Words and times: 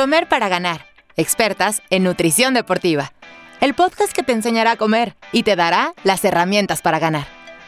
Comer 0.00 0.30
para 0.30 0.48
ganar. 0.48 0.86
Expertas 1.18 1.82
en 1.90 2.04
nutrición 2.04 2.54
deportiva. 2.54 3.12
El 3.60 3.74
podcast 3.74 4.14
que 4.14 4.22
te 4.22 4.32
enseñará 4.32 4.70
a 4.70 4.76
comer 4.76 5.14
y 5.30 5.42
te 5.42 5.56
dará 5.56 5.92
las 6.04 6.24
herramientas 6.24 6.80
para 6.80 6.98
ganar. 6.98 7.26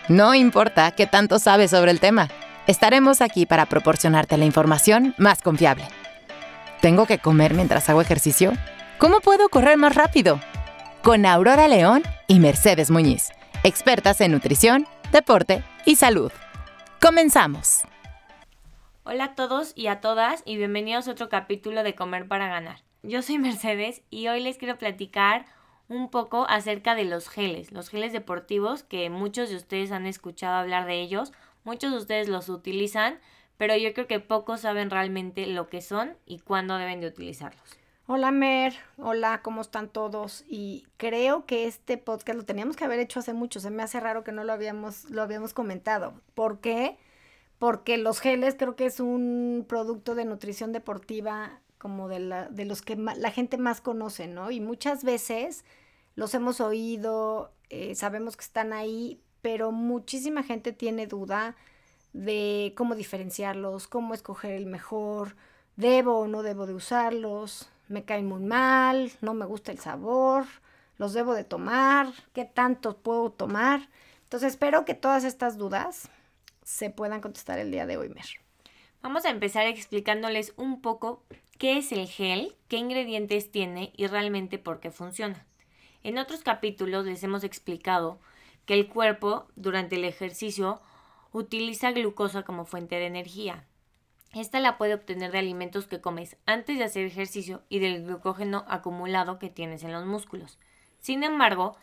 No 0.09 0.35
importa 0.35 0.93
qué 0.93 1.07
tanto 1.07 1.39
sabes 1.39 1.73
sobre 1.73 1.91
el 1.91 2.01
tema. 2.01 2.31
Estaremos 2.67 3.21
aquí 3.21 3.45
para 3.45 3.67
proporcionarte 3.67 4.39
la 4.39 4.47
información 4.47 5.15
más 5.19 5.43
confiable. 5.43 5.85
¿Tengo 6.81 7.05
que 7.05 7.19
comer 7.19 7.53
mientras 7.53 7.91
hago 7.91 8.01
ejercicio? 8.01 8.55
¿Cómo 8.97 9.21
puedo 9.21 9.51
correr 9.51 9.77
más 9.77 9.95
rápido? 9.95 10.41
Con 11.03 11.27
Aurora 11.27 11.69
León 11.69 12.03
y 12.29 12.41
Mercedes 12.41 12.91
Muñiz, 12.91 13.29
expertas 13.63 14.23
en 14.23 14.33
nutrición, 14.33 14.87
deporte 15.13 15.63
y 15.85 15.97
salud. 15.97 16.33
Comenzamos. 16.99 17.83
Hola 19.05 19.25
a 19.25 19.35
todos 19.35 19.73
y 19.75 19.89
a 19.89 20.01
todas 20.01 20.45
y 20.45 20.57
bienvenidos 20.57 21.09
a 21.09 21.11
otro 21.11 21.29
capítulo 21.29 21.83
de 21.83 21.97
Comer 21.97 22.29
para 22.29 22.47
Ganar. 22.47 22.85
Yo 23.03 23.21
soy 23.23 23.37
Mercedes 23.37 24.03
y 24.11 24.29
hoy 24.29 24.41
les 24.41 24.59
quiero 24.59 24.79
platicar 24.79 25.45
un 25.89 26.09
poco 26.09 26.47
acerca 26.49 26.95
de 26.95 27.05
los 27.05 27.29
geles, 27.29 27.73
los 27.73 27.89
geles 27.89 28.13
deportivos 28.13 28.85
que 28.85 29.11
muchos 29.11 29.51
de 29.51 29.57
ustedes 29.57 29.91
han 29.91 30.07
escuchado 30.07 30.55
hablar 30.55 30.87
de 30.87 31.01
ellos, 31.01 31.33
muchos 31.65 31.91
de 31.91 31.99
ustedes 31.99 32.29
los 32.29 32.49
utilizan, 32.49 33.19
pero 33.57 33.77
yo 33.77 33.93
creo 33.93 34.07
que 34.07 34.21
pocos 34.21 34.61
saben 34.61 34.89
realmente 34.89 35.47
lo 35.49 35.69
que 35.69 35.81
son 35.81 36.17
y 36.25 36.39
cuándo 36.39 36.79
deben 36.79 37.01
de 37.01 37.09
utilizarlos. 37.09 37.77
Hola 38.07 38.31
Mer, 38.31 38.75
hola, 38.99 39.43
¿cómo 39.43 39.63
están 39.63 39.89
todos? 39.89 40.45
Y 40.47 40.87
creo 40.97 41.45
que 41.45 41.67
este 41.67 41.99
podcast 41.99 42.39
lo 42.39 42.45
teníamos 42.45 42.77
que 42.77 42.85
haber 42.85 43.01
hecho 43.01 43.19
hace 43.19 43.33
mucho, 43.33 43.59
se 43.59 43.71
me 43.71 43.83
hace 43.83 43.99
raro 43.99 44.23
que 44.23 44.31
no 44.31 44.45
lo 44.45 44.53
habíamos, 44.53 45.11
lo 45.11 45.23
habíamos 45.23 45.55
comentado. 45.55 46.15
¿Por 46.37 46.61
qué? 46.61 46.71
porque 46.83 46.99
los 47.99 48.19
geles 48.19 48.57
creo 48.59 48.75
que 48.75 48.87
es 48.87 48.99
un 48.99 49.65
producto 49.69 50.17
de 50.17 50.25
nutrición 50.25 50.73
deportiva 50.73 51.61
como 51.79 52.09
de, 52.09 52.19
la, 52.19 52.49
de 52.49 52.65
los 52.65 52.83
que 52.83 52.97
la 52.97 53.31
gente 53.31 53.57
más 53.57 53.81
conoce, 53.81 54.27
¿no? 54.27 54.51
Y 54.51 54.61
muchas 54.61 55.05
veces 55.05 55.65
los 56.17 56.35
hemos 56.35 56.61
oído, 56.61 57.53
eh, 57.71 57.95
sabemos 57.95 58.37
que 58.37 58.45
están 58.45 58.73
ahí, 58.73 59.21
pero 59.43 59.71
muchísima 59.71 60.43
gente 60.43 60.73
tiene 60.73 61.07
duda 61.07 61.55
de 62.13 62.75
cómo 62.77 62.97
diferenciarlos, 62.97 63.87
cómo 63.87 64.13
escoger 64.15 64.55
el 64.55 64.67
mejor, 64.67 65.37
debo 65.77 66.19
o 66.19 66.27
no 66.27 66.43
debo 66.43 66.67
de 66.67 66.75
usarlos, 66.75 67.71
me 67.87 68.05
caen 68.05 68.27
muy 68.27 68.43
mal, 68.43 69.13
no 69.21 69.35
me 69.35 69.47
gusta 69.47 69.71
el 69.71 69.79
sabor, 69.79 70.47
los 70.99 71.13
debo 71.13 71.33
de 71.33 71.45
tomar, 71.45 72.13
qué 72.33 72.45
tanto 72.45 72.97
puedo 72.97 73.31
tomar. 73.31 73.89
Entonces 74.25 74.53
espero 74.53 74.85
que 74.85 74.95
todas 74.95 75.23
estas 75.23 75.57
dudas 75.57 76.11
se 76.63 76.91
puedan 76.91 77.21
contestar 77.21 77.59
el 77.59 77.71
día 77.71 77.87
de 77.87 77.97
hoy, 77.97 78.09
Mer. 78.09 78.25
Vamos 79.03 79.25
a 79.25 79.31
empezar 79.31 79.67
explicándoles 79.67 80.53
un 80.57 80.81
poco 80.81 81.25
qué 81.59 81.79
es 81.79 81.93
el 81.93 82.07
gel, 82.07 82.57
qué 82.69 82.77
ingredientes 82.77 83.51
tiene 83.51 83.93
y 83.97 84.07
realmente 84.07 84.59
por 84.59 84.81
qué 84.81 84.91
funciona. 84.91 85.47
En 86.03 86.19
otros 86.19 86.43
capítulos 86.43 87.05
les 87.05 87.23
hemos 87.23 87.45
explicado 87.45 88.21
que 88.65 88.75
el 88.75 88.89
cuerpo 88.89 89.49
durante 89.57 89.97
el 89.97 90.05
ejercicio 90.05 90.81
utiliza 91.33 91.93
glucosa 91.93 92.43
como 92.43 92.65
fuente 92.65 92.97
de 92.97 93.07
energía. 93.07 93.67
Esta 94.33 94.61
la 94.61 94.79
puede 94.79 94.95
obtener 94.95 95.31
de 95.31 95.39
alimentos 95.39 95.87
que 95.87 96.01
comes 96.01 96.37
antes 96.47 96.79
de 96.79 96.85
hacer 96.85 97.05
ejercicio 97.05 97.63
y 97.69 97.81
del 97.81 98.05
glucógeno 98.05 98.65
acumulado 98.67 99.39
que 99.39 99.51
tienes 99.51 99.83
en 99.85 99.93
los 99.93 100.07
músculos. 100.07 100.59
Sin 101.01 101.23
embargo, 101.23 101.77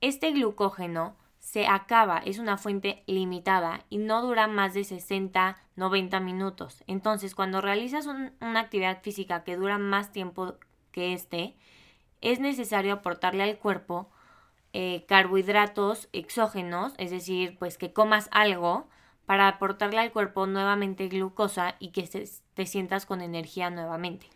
este 0.00 0.30
glucógeno 0.30 1.16
se 1.46 1.68
acaba, 1.68 2.18
es 2.18 2.40
una 2.40 2.58
fuente 2.58 3.04
limitada 3.06 3.84
y 3.88 3.98
no 3.98 4.20
dura 4.20 4.48
más 4.48 4.74
de 4.74 4.82
60, 4.82 5.56
90 5.76 6.18
minutos. 6.18 6.82
Entonces, 6.88 7.36
cuando 7.36 7.60
realizas 7.60 8.06
una 8.06 8.60
actividad 8.60 9.00
física 9.00 9.44
que 9.44 9.54
dura 9.54 9.78
más 9.78 10.10
tiempo 10.10 10.56
que 10.90 11.12
este, 11.12 11.54
es 12.20 12.40
necesario 12.40 12.94
aportarle 12.94 13.44
al 13.44 13.58
cuerpo 13.58 14.10
eh, 14.72 15.04
carbohidratos 15.06 16.08
exógenos, 16.12 16.94
es 16.98 17.12
decir, 17.12 17.56
pues 17.60 17.78
que 17.78 17.92
comas 17.92 18.28
algo 18.32 18.88
para 19.24 19.46
aportarle 19.46 20.00
al 20.00 20.10
cuerpo 20.10 20.48
nuevamente 20.48 21.06
glucosa 21.06 21.76
y 21.78 21.92
que 21.92 22.10
te 22.54 22.66
sientas 22.66 23.06
con 23.06 23.20
energía 23.20 23.70
nuevamente. 23.70 24.26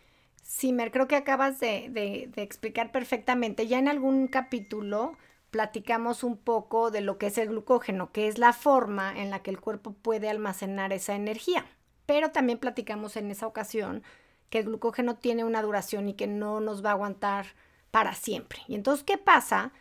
Sí, 0.44 0.72
Mer, 0.72 0.92
creo 0.92 1.08
que 1.08 1.16
acabas 1.16 1.58
de, 1.58 1.90
de 1.90 2.42
explicar 2.42 2.92
perfectamente. 2.92 3.66
Ya 3.66 3.80
en 3.80 3.88
algún 3.88 4.28
capítulo 4.28 5.16
platicamos 5.50 6.24
un 6.24 6.36
poco 6.36 6.90
de 6.90 7.00
lo 7.00 7.18
que 7.18 7.26
es 7.26 7.38
el 7.38 7.48
glucógeno, 7.48 8.12
que 8.12 8.28
es 8.28 8.38
la 8.38 8.52
forma 8.52 9.18
en 9.20 9.30
la 9.30 9.42
que 9.42 9.50
el 9.50 9.60
cuerpo 9.60 9.92
puede 9.92 10.28
almacenar 10.28 10.92
esa 10.92 11.14
energía. 11.14 11.66
Pero 12.06 12.30
también 12.30 12.58
platicamos 12.58 13.16
en 13.16 13.30
esa 13.30 13.46
ocasión 13.46 14.02
que 14.48 14.58
el 14.58 14.64
glucógeno 14.66 15.16
tiene 15.16 15.44
una 15.44 15.62
duración 15.62 16.08
y 16.08 16.14
que 16.14 16.26
no 16.26 16.60
nos 16.60 16.84
va 16.84 16.90
a 16.90 16.92
aguantar 16.92 17.46
para 17.90 18.14
siempre. 18.14 18.60
Y 18.68 18.74
entonces, 18.74 19.04
¿qué 19.04 19.18
pasa 19.18 19.72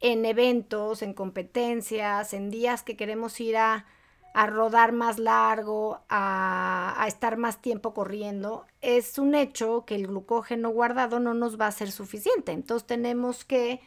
en 0.00 0.24
eventos, 0.24 1.02
en 1.02 1.14
competencias, 1.14 2.32
en 2.32 2.50
días 2.50 2.82
que 2.82 2.96
queremos 2.96 3.40
ir 3.40 3.56
a, 3.56 3.86
rodar 4.34 4.92
más 4.92 5.18
largo, 5.18 6.00
a, 6.08 6.94
a, 6.96 7.08
estar 7.08 7.36
más 7.36 7.60
tiempo 7.60 7.92
corriendo? 7.92 8.66
Es 8.80 9.18
un 9.18 9.34
hecho 9.34 9.84
que 9.84 9.96
el 9.96 10.06
glucógeno 10.06 10.70
guardado 10.70 11.20
no 11.20 11.34
nos 11.34 11.60
va 11.60 11.66
a 11.66 11.72
ser 11.72 11.90
suficiente. 11.90 12.52
Entonces 12.52 12.86
tenemos 12.86 13.44
que 13.44 13.80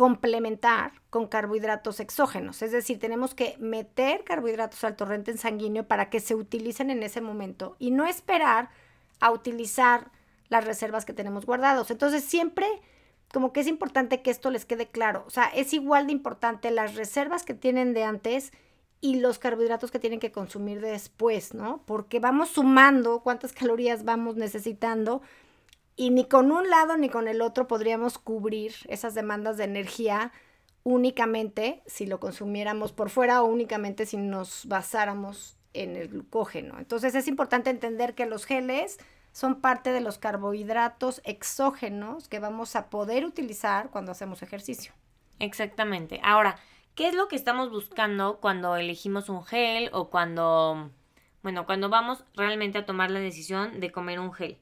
complementar 0.00 0.92
con 1.10 1.26
carbohidratos 1.26 2.00
exógenos, 2.00 2.62
es 2.62 2.72
decir, 2.72 2.98
tenemos 2.98 3.34
que 3.34 3.56
meter 3.58 4.24
carbohidratos 4.24 4.82
al 4.84 4.96
torrente 4.96 5.36
sanguíneo 5.36 5.84
para 5.84 6.08
que 6.08 6.20
se 6.20 6.34
utilicen 6.34 6.88
en 6.88 7.02
ese 7.02 7.20
momento 7.20 7.76
y 7.78 7.90
no 7.90 8.06
esperar 8.06 8.70
a 9.20 9.30
utilizar 9.30 10.10
las 10.48 10.64
reservas 10.64 11.04
que 11.04 11.12
tenemos 11.12 11.44
guardados. 11.44 11.90
Entonces, 11.90 12.24
siempre 12.24 12.66
como 13.30 13.52
que 13.52 13.60
es 13.60 13.66
importante 13.66 14.22
que 14.22 14.30
esto 14.30 14.50
les 14.50 14.64
quede 14.64 14.86
claro, 14.86 15.22
o 15.26 15.30
sea, 15.30 15.48
es 15.48 15.74
igual 15.74 16.06
de 16.06 16.12
importante 16.12 16.70
las 16.70 16.94
reservas 16.94 17.42
que 17.42 17.52
tienen 17.52 17.92
de 17.92 18.04
antes 18.04 18.52
y 19.02 19.16
los 19.16 19.38
carbohidratos 19.38 19.90
que 19.90 19.98
tienen 19.98 20.18
que 20.18 20.32
consumir 20.32 20.80
después, 20.80 21.52
¿no? 21.52 21.82
Porque 21.84 22.20
vamos 22.20 22.48
sumando 22.48 23.20
cuántas 23.20 23.52
calorías 23.52 24.06
vamos 24.06 24.36
necesitando 24.36 25.20
y 26.00 26.08
ni 26.08 26.24
con 26.24 26.50
un 26.50 26.70
lado 26.70 26.96
ni 26.96 27.10
con 27.10 27.28
el 27.28 27.42
otro 27.42 27.66
podríamos 27.66 28.16
cubrir 28.16 28.72
esas 28.88 29.14
demandas 29.14 29.58
de 29.58 29.64
energía 29.64 30.32
únicamente 30.82 31.82
si 31.84 32.06
lo 32.06 32.18
consumiéramos 32.20 32.90
por 32.92 33.10
fuera 33.10 33.42
o 33.42 33.44
únicamente 33.44 34.06
si 34.06 34.16
nos 34.16 34.64
basáramos 34.64 35.58
en 35.74 35.96
el 35.96 36.08
glucógeno. 36.08 36.78
Entonces 36.78 37.14
es 37.14 37.28
importante 37.28 37.68
entender 37.68 38.14
que 38.14 38.24
los 38.24 38.46
geles 38.46 38.96
son 39.32 39.60
parte 39.60 39.92
de 39.92 40.00
los 40.00 40.16
carbohidratos 40.16 41.20
exógenos 41.26 42.28
que 42.28 42.38
vamos 42.38 42.76
a 42.76 42.88
poder 42.88 43.26
utilizar 43.26 43.90
cuando 43.90 44.12
hacemos 44.12 44.42
ejercicio. 44.42 44.94
Exactamente. 45.38 46.18
Ahora, 46.24 46.56
¿qué 46.94 47.08
es 47.08 47.14
lo 47.14 47.28
que 47.28 47.36
estamos 47.36 47.70
buscando 47.70 48.40
cuando 48.40 48.74
elegimos 48.76 49.28
un 49.28 49.44
gel 49.44 49.90
o 49.92 50.08
cuando, 50.08 50.92
bueno, 51.42 51.66
cuando 51.66 51.90
vamos 51.90 52.24
realmente 52.34 52.78
a 52.78 52.86
tomar 52.86 53.10
la 53.10 53.20
decisión 53.20 53.80
de 53.80 53.92
comer 53.92 54.18
un 54.18 54.32
gel? 54.32 54.58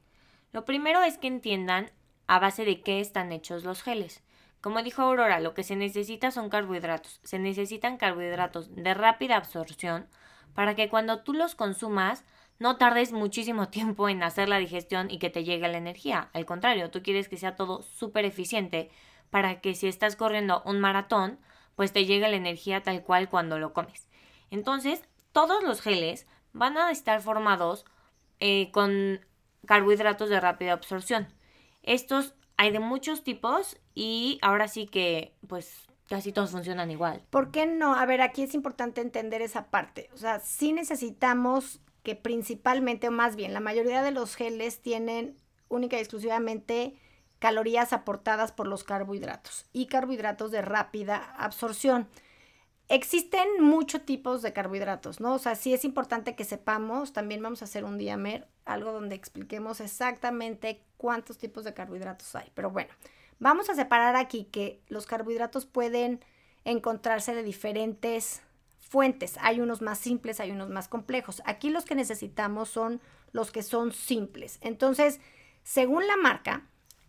Lo 0.52 0.64
primero 0.64 1.02
es 1.02 1.18
que 1.18 1.26
entiendan 1.26 1.90
a 2.26 2.38
base 2.38 2.64
de 2.64 2.80
qué 2.80 3.00
están 3.00 3.32
hechos 3.32 3.64
los 3.64 3.82
geles. 3.82 4.22
Como 4.60 4.82
dijo 4.82 5.02
Aurora, 5.02 5.40
lo 5.40 5.54
que 5.54 5.62
se 5.62 5.76
necesita 5.76 6.30
son 6.30 6.48
carbohidratos. 6.48 7.20
Se 7.22 7.38
necesitan 7.38 7.96
carbohidratos 7.96 8.74
de 8.74 8.94
rápida 8.94 9.36
absorción 9.36 10.08
para 10.54 10.74
que 10.74 10.88
cuando 10.88 11.22
tú 11.22 11.32
los 11.32 11.54
consumas 11.54 12.24
no 12.58 12.76
tardes 12.76 13.12
muchísimo 13.12 13.68
tiempo 13.70 14.08
en 14.08 14.22
hacer 14.22 14.48
la 14.48 14.58
digestión 14.58 15.10
y 15.10 15.18
que 15.18 15.30
te 15.30 15.44
llegue 15.44 15.68
la 15.68 15.78
energía. 15.78 16.30
Al 16.32 16.46
contrario, 16.46 16.90
tú 16.90 17.02
quieres 17.02 17.28
que 17.28 17.36
sea 17.36 17.56
todo 17.56 17.82
súper 17.82 18.24
eficiente 18.24 18.90
para 19.30 19.60
que 19.60 19.74
si 19.74 19.86
estás 19.86 20.16
corriendo 20.16 20.62
un 20.64 20.80
maratón, 20.80 21.38
pues 21.76 21.92
te 21.92 22.06
llegue 22.06 22.28
la 22.28 22.36
energía 22.36 22.82
tal 22.82 23.02
cual 23.04 23.28
cuando 23.28 23.58
lo 23.58 23.72
comes. 23.72 24.08
Entonces, 24.50 25.04
todos 25.32 25.62
los 25.62 25.80
geles 25.80 26.26
van 26.52 26.76
a 26.78 26.90
estar 26.90 27.20
formados 27.20 27.84
eh, 28.40 28.70
con 28.72 29.20
carbohidratos 29.66 30.28
de 30.28 30.40
rápida 30.40 30.72
absorción. 30.72 31.28
Estos 31.82 32.34
hay 32.56 32.70
de 32.72 32.80
muchos 32.80 33.22
tipos 33.22 33.78
y 33.94 34.38
ahora 34.42 34.68
sí 34.68 34.86
que 34.86 35.34
pues 35.46 35.86
casi 36.08 36.32
todos 36.32 36.50
funcionan 36.50 36.90
igual. 36.90 37.22
¿Por 37.30 37.50
qué 37.50 37.66
no? 37.66 37.94
A 37.94 38.04
ver, 38.06 38.20
aquí 38.20 38.42
es 38.42 38.54
importante 38.54 39.00
entender 39.00 39.42
esa 39.42 39.70
parte. 39.70 40.10
O 40.12 40.16
sea, 40.16 40.40
sí 40.40 40.72
necesitamos 40.72 41.80
que 42.02 42.16
principalmente, 42.16 43.08
o 43.08 43.10
más 43.10 43.36
bien, 43.36 43.54
la 43.54 43.60
mayoría 43.60 44.02
de 44.02 44.10
los 44.10 44.34
geles 44.34 44.80
tienen 44.80 45.36
única 45.68 45.96
y 45.96 46.00
exclusivamente 46.00 46.94
calorías 47.38 47.92
aportadas 47.92 48.52
por 48.52 48.66
los 48.66 48.84
carbohidratos 48.84 49.66
y 49.72 49.86
carbohidratos 49.86 50.50
de 50.50 50.62
rápida 50.62 51.16
absorción. 51.36 52.08
Existen 52.88 53.46
muchos 53.60 54.04
tipos 54.06 54.40
de 54.40 54.54
carbohidratos, 54.54 55.20
¿no? 55.20 55.34
O 55.34 55.38
sea, 55.38 55.54
sí 55.54 55.74
es 55.74 55.84
importante 55.84 56.34
que 56.34 56.44
sepamos, 56.44 57.12
también 57.12 57.42
vamos 57.42 57.60
a 57.60 57.66
hacer 57.66 57.84
un 57.84 57.98
día, 57.98 58.16
Mer, 58.16 58.48
algo 58.68 58.92
donde 58.92 59.14
expliquemos 59.14 59.80
exactamente 59.80 60.82
cuántos 60.96 61.38
tipos 61.38 61.64
de 61.64 61.74
carbohidratos 61.74 62.34
hay. 62.34 62.50
Pero 62.54 62.70
bueno, 62.70 62.90
vamos 63.38 63.68
a 63.70 63.74
separar 63.74 64.16
aquí 64.16 64.44
que 64.44 64.80
los 64.88 65.06
carbohidratos 65.06 65.66
pueden 65.66 66.24
encontrarse 66.64 67.34
de 67.34 67.42
diferentes 67.42 68.42
fuentes. 68.80 69.36
Hay 69.40 69.60
unos 69.60 69.82
más 69.82 69.98
simples, 69.98 70.40
hay 70.40 70.50
unos 70.50 70.68
más 70.68 70.88
complejos. 70.88 71.42
Aquí 71.44 71.70
los 71.70 71.84
que 71.84 71.94
necesitamos 71.94 72.68
son 72.68 73.00
los 73.32 73.50
que 73.50 73.62
son 73.62 73.92
simples. 73.92 74.58
Entonces, 74.62 75.20
Según 75.68 76.06
la 76.06 76.16
marca, 76.16 76.62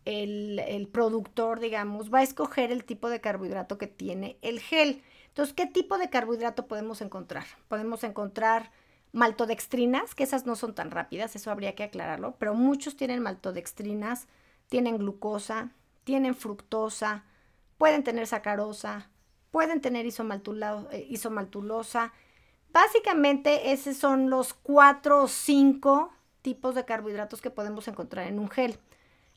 el, 0.04 0.60
el, 0.60 0.90
productor, 0.90 1.62
digamos, 1.62 2.14
va 2.14 2.20
a 2.20 2.24
escoger 2.24 2.74
el 2.74 2.84
tipo 2.84 3.10
de 3.10 3.22
carbohidrato 3.22 3.78
que 3.78 3.88
tiene 3.88 4.38
el 4.42 4.60
gel. 4.60 5.02
Entonces, 5.30 5.56
¿qué 5.56 5.66
tipo 5.66 5.98
de 5.98 6.10
carbohidrato 6.10 6.68
podemos 6.68 7.00
encontrar? 7.00 7.46
Podemos 7.70 8.04
encontrar 8.04 8.74
maltodextrinas, 9.12 10.16
que 10.16 10.24
esas 10.24 10.46
no 10.46 10.56
son 10.56 10.76
tan 10.76 10.92
rápidas, 10.92 11.36
eso 11.36 11.52
habría 11.52 11.76
que 11.76 11.84
aclararlo, 11.84 12.36
pero 12.38 12.54
muchos 12.54 12.96
tienen 12.96 13.22
maltodextrinas, 13.22 14.28
tienen 14.68 14.98
glucosa, 14.98 15.72
tienen 16.04 16.36
fructosa, 16.36 17.24
pueden 17.78 18.04
tener 18.04 18.28
sacarosa, 18.28 19.10
pueden 19.52 19.82
tener 19.82 20.06
eh, 20.06 21.08
isomaltulosa. 21.10 22.14
Básicamente, 22.72 23.72
esos 23.72 23.98
son 23.98 24.30
los 24.30 24.54
cuatro 24.54 25.24
o 25.24 25.28
cinco 25.28 26.12
tipos 26.42 26.76
de 26.76 26.86
carbohidratos 26.86 27.42
que 27.42 27.50
podemos 27.50 27.88
encontrar 27.88 28.28
en 28.28 28.40
un 28.40 28.50
gel. 28.50 28.80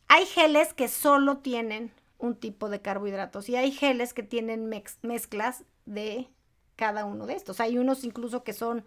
Hay 0.09 0.27
geles 0.27 0.75
que 0.75 0.89
solo 0.89 1.39
tienen 1.39 1.93
un 2.19 2.37
tipo 2.37 2.69
de 2.69 2.83
carbohidratos 2.83 3.49
y 3.49 3.57
hay 3.57 3.73
geles 3.73 4.13
que 4.13 4.23
tienen 4.23 4.69
mezclas 5.03 5.65
de 5.87 6.29
cada 6.77 7.05
uno 7.05 7.27
de 7.27 7.35
estos. 7.35 7.61
Hay 7.61 7.79
unos 7.79 8.05
incluso 8.05 8.45
que 8.45 8.53
son 8.53 8.85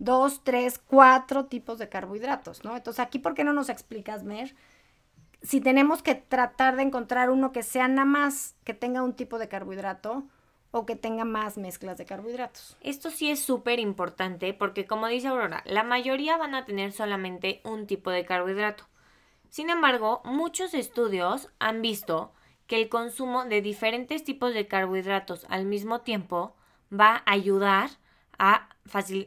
dos, 0.00 0.42
tres, 0.42 0.78
cuatro 0.78 1.44
tipos 1.44 1.78
de 1.78 1.88
carbohidratos, 1.88 2.64
¿no? 2.64 2.74
Entonces, 2.76 3.00
aquí, 3.00 3.20
¿por 3.20 3.34
qué 3.34 3.44
no 3.44 3.52
nos 3.52 3.68
explicas, 3.68 4.24
Mer? 4.24 4.56
Si 5.42 5.60
tenemos 5.60 6.02
que 6.02 6.14
tratar 6.14 6.76
de 6.76 6.82
encontrar 6.82 7.30
uno 7.30 7.52
que 7.52 7.62
sea 7.62 7.86
nada 7.86 8.06
más 8.06 8.56
que 8.64 8.74
tenga 8.74 9.02
un 9.02 9.14
tipo 9.14 9.38
de 9.38 9.48
carbohidrato 9.48 10.24
o 10.70 10.86
que 10.86 10.96
tenga 10.96 11.24
más 11.24 11.58
mezclas 11.58 11.98
de 11.98 12.06
carbohidratos. 12.06 12.76
Esto 12.80 13.10
sí 13.10 13.30
es 13.30 13.40
súper 13.40 13.78
importante 13.78 14.54
porque, 14.54 14.86
como 14.86 15.06
dice 15.06 15.28
Aurora, 15.28 15.62
la 15.66 15.84
mayoría 15.84 16.36
van 16.36 16.54
a 16.54 16.64
tener 16.64 16.92
solamente 16.92 17.60
un 17.64 17.86
tipo 17.86 18.10
de 18.10 18.24
carbohidrato. 18.24 18.84
Sin 19.50 19.68
embargo, 19.68 20.22
muchos 20.24 20.74
estudios 20.74 21.48
han 21.58 21.82
visto 21.82 22.32
que 22.66 22.80
el 22.80 22.88
consumo 22.88 23.44
de 23.44 23.60
diferentes 23.60 24.24
tipos 24.24 24.54
de 24.54 24.66
carbohidratos 24.68 25.44
al 25.50 25.66
mismo 25.66 26.02
tiempo 26.02 26.54
va 26.92 27.16
a 27.26 27.32
ayudar 27.32 27.90
a 28.38 28.69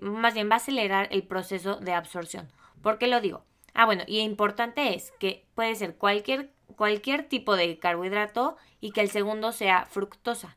más 0.01 0.33
bien 0.33 0.50
va 0.50 0.56
a 0.56 0.57
acelerar 0.57 1.07
el 1.12 1.24
proceso 1.24 1.77
de 1.77 1.94
absorción. 1.94 2.51
¿Por 2.81 2.98
qué 2.98 3.07
lo 3.07 3.21
digo? 3.21 3.45
Ah, 3.74 3.86
bueno, 3.86 4.04
y 4.07 4.19
importante 4.19 4.94
es 4.94 5.12
que 5.19 5.45
puede 5.56 5.75
ser 5.75 5.95
cualquier, 5.95 6.51
cualquier 6.75 7.27
tipo 7.27 7.56
de 7.56 7.80
carbohidrato 7.80 8.57
y 8.80 8.92
que 8.92 9.01
el 9.01 9.10
segundo 9.10 9.51
sea 9.51 9.86
fructosa. 9.86 10.56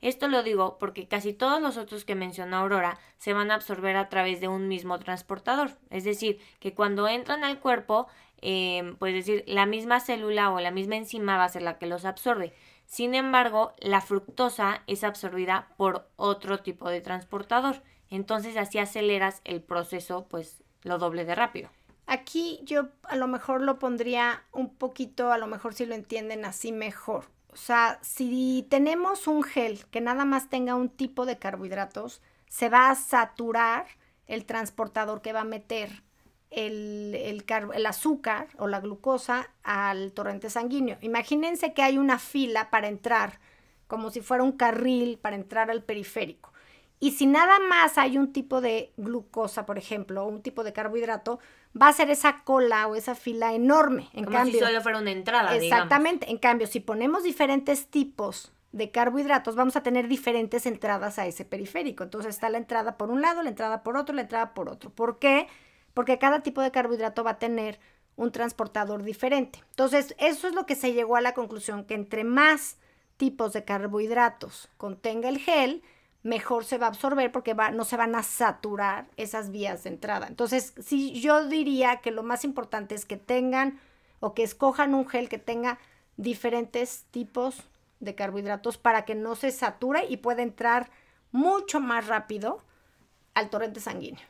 Esto 0.00 0.28
lo 0.28 0.42
digo 0.42 0.78
porque 0.78 1.08
casi 1.08 1.32
todos 1.32 1.60
los 1.60 1.76
otros 1.76 2.04
que 2.04 2.14
mencionó 2.14 2.58
Aurora 2.58 2.98
se 3.16 3.32
van 3.32 3.50
a 3.50 3.54
absorber 3.54 3.96
a 3.96 4.08
través 4.08 4.40
de 4.40 4.48
un 4.48 4.68
mismo 4.68 4.98
transportador. 4.98 5.72
Es 5.90 6.04
decir, 6.04 6.38
que 6.60 6.74
cuando 6.74 7.08
entran 7.08 7.42
al 7.42 7.58
cuerpo, 7.58 8.06
eh, 8.40 8.94
decir, 9.00 9.42
la 9.48 9.66
misma 9.66 9.98
célula 9.98 10.50
o 10.52 10.60
la 10.60 10.70
misma 10.70 10.96
enzima 10.96 11.36
va 11.36 11.44
a 11.44 11.48
ser 11.48 11.62
la 11.62 11.78
que 11.78 11.86
los 11.86 12.04
absorbe. 12.04 12.54
Sin 12.86 13.14
embargo, 13.14 13.74
la 13.80 14.00
fructosa 14.00 14.82
es 14.86 15.02
absorbida 15.04 15.68
por 15.76 16.08
otro 16.16 16.60
tipo 16.60 16.88
de 16.88 17.00
transportador. 17.00 17.82
Entonces 18.10 18.56
así 18.56 18.78
aceleras 18.78 19.40
el 19.44 19.62
proceso 19.62 20.26
pues 20.28 20.62
lo 20.82 20.98
doble 20.98 21.24
de 21.24 21.34
rápido. 21.34 21.70
Aquí 22.06 22.60
yo 22.64 22.88
a 23.02 23.16
lo 23.16 23.28
mejor 23.28 23.60
lo 23.60 23.78
pondría 23.78 24.42
un 24.52 24.74
poquito, 24.74 25.30
a 25.30 25.38
lo 25.38 25.46
mejor 25.46 25.74
si 25.74 25.84
lo 25.84 25.94
entienden 25.94 26.44
así 26.44 26.72
mejor. 26.72 27.26
O 27.52 27.56
sea, 27.56 27.98
si 28.02 28.66
tenemos 28.70 29.26
un 29.26 29.42
gel 29.42 29.84
que 29.90 30.00
nada 30.00 30.24
más 30.24 30.48
tenga 30.48 30.74
un 30.74 30.88
tipo 30.88 31.26
de 31.26 31.38
carbohidratos, 31.38 32.22
se 32.48 32.68
va 32.68 32.90
a 32.90 32.94
saturar 32.94 33.86
el 34.26 34.46
transportador 34.46 35.22
que 35.22 35.32
va 35.32 35.40
a 35.40 35.44
meter 35.44 36.02
el, 36.50 37.14
el, 37.14 37.44
el, 37.74 37.86
azúcar 37.86 38.48
o 38.58 38.68
la 38.68 38.80
glucosa 38.80 39.50
al 39.62 40.12
torrente 40.12 40.50
sanguíneo. 40.50 40.98
Imagínense 41.00 41.74
que 41.74 41.82
hay 41.82 41.98
una 41.98 42.18
fila 42.18 42.70
para 42.70 42.88
entrar, 42.88 43.38
como 43.86 44.10
si 44.10 44.20
fuera 44.20 44.44
un 44.44 44.52
carril 44.52 45.18
para 45.18 45.36
entrar 45.36 45.70
al 45.70 45.82
periférico. 45.82 46.52
Y 47.00 47.12
si 47.12 47.26
nada 47.26 47.58
más 47.60 47.96
hay 47.96 48.18
un 48.18 48.32
tipo 48.32 48.60
de 48.60 48.92
glucosa, 48.96 49.66
por 49.66 49.78
ejemplo, 49.78 50.24
o 50.24 50.28
un 50.28 50.42
tipo 50.42 50.64
de 50.64 50.72
carbohidrato, 50.72 51.38
va 51.80 51.88
a 51.88 51.92
ser 51.92 52.10
esa 52.10 52.42
cola 52.42 52.88
o 52.88 52.96
esa 52.96 53.14
fila 53.14 53.54
enorme. 53.54 54.08
En 54.12 54.24
Como 54.24 54.36
cambio, 54.36 54.58
si 54.58 54.64
solo 54.64 54.80
fuera 54.80 54.98
una 54.98 55.12
entrada. 55.12 55.54
Exactamente. 55.54 56.30
En 56.30 56.38
cambio, 56.38 56.66
si 56.66 56.80
ponemos 56.80 57.22
diferentes 57.22 57.86
tipos 57.86 58.52
de 58.72 58.90
carbohidratos, 58.90 59.54
vamos 59.54 59.76
a 59.76 59.82
tener 59.82 60.08
diferentes 60.08 60.66
entradas 60.66 61.18
a 61.18 61.26
ese 61.26 61.44
periférico. 61.44 62.02
Entonces 62.02 62.34
está 62.34 62.50
la 62.50 62.58
entrada 62.58 62.96
por 62.96 63.10
un 63.10 63.22
lado, 63.22 63.42
la 63.42 63.50
entrada 63.50 63.82
por 63.82 63.96
otro, 63.96 64.14
la 64.14 64.22
entrada 64.22 64.52
por 64.54 64.68
otro. 64.68 64.90
¿Por 64.90 65.18
qué? 65.18 65.46
Porque 65.94 66.18
cada 66.18 66.40
tipo 66.40 66.62
de 66.62 66.70
carbohidrato 66.70 67.24
va 67.24 67.32
a 67.32 67.38
tener 67.38 67.78
un 68.16 68.32
transportador 68.32 69.04
diferente. 69.04 69.62
Entonces, 69.70 70.14
eso 70.18 70.48
es 70.48 70.54
lo 70.54 70.66
que 70.66 70.74
se 70.74 70.92
llegó 70.92 71.16
a 71.16 71.20
la 71.20 71.34
conclusión, 71.34 71.84
que 71.84 71.94
entre 71.94 72.24
más 72.24 72.76
tipos 73.16 73.52
de 73.52 73.64
carbohidratos 73.64 74.68
contenga 74.76 75.28
el 75.28 75.38
gel, 75.38 75.82
mejor 76.22 76.64
se 76.64 76.78
va 76.78 76.86
a 76.86 76.88
absorber 76.90 77.30
porque 77.32 77.54
va, 77.54 77.70
no 77.70 77.84
se 77.84 77.96
van 77.96 78.14
a 78.14 78.22
saturar 78.22 79.08
esas 79.16 79.50
vías 79.50 79.84
de 79.84 79.90
entrada. 79.90 80.26
Entonces, 80.26 80.74
sí, 80.80 81.20
yo 81.20 81.46
diría 81.46 81.96
que 81.96 82.10
lo 82.10 82.22
más 82.22 82.44
importante 82.44 82.94
es 82.94 83.04
que 83.04 83.16
tengan 83.16 83.80
o 84.20 84.34
que 84.34 84.42
escojan 84.42 84.94
un 84.94 85.08
gel 85.08 85.28
que 85.28 85.38
tenga 85.38 85.78
diferentes 86.16 87.06
tipos 87.10 87.62
de 88.00 88.14
carbohidratos 88.14 88.78
para 88.78 89.04
que 89.04 89.14
no 89.14 89.36
se 89.36 89.50
sature 89.50 90.06
y 90.08 90.18
pueda 90.18 90.42
entrar 90.42 90.90
mucho 91.30 91.80
más 91.80 92.06
rápido 92.06 92.62
al 93.34 93.50
torrente 93.50 93.80
sanguíneo. 93.80 94.24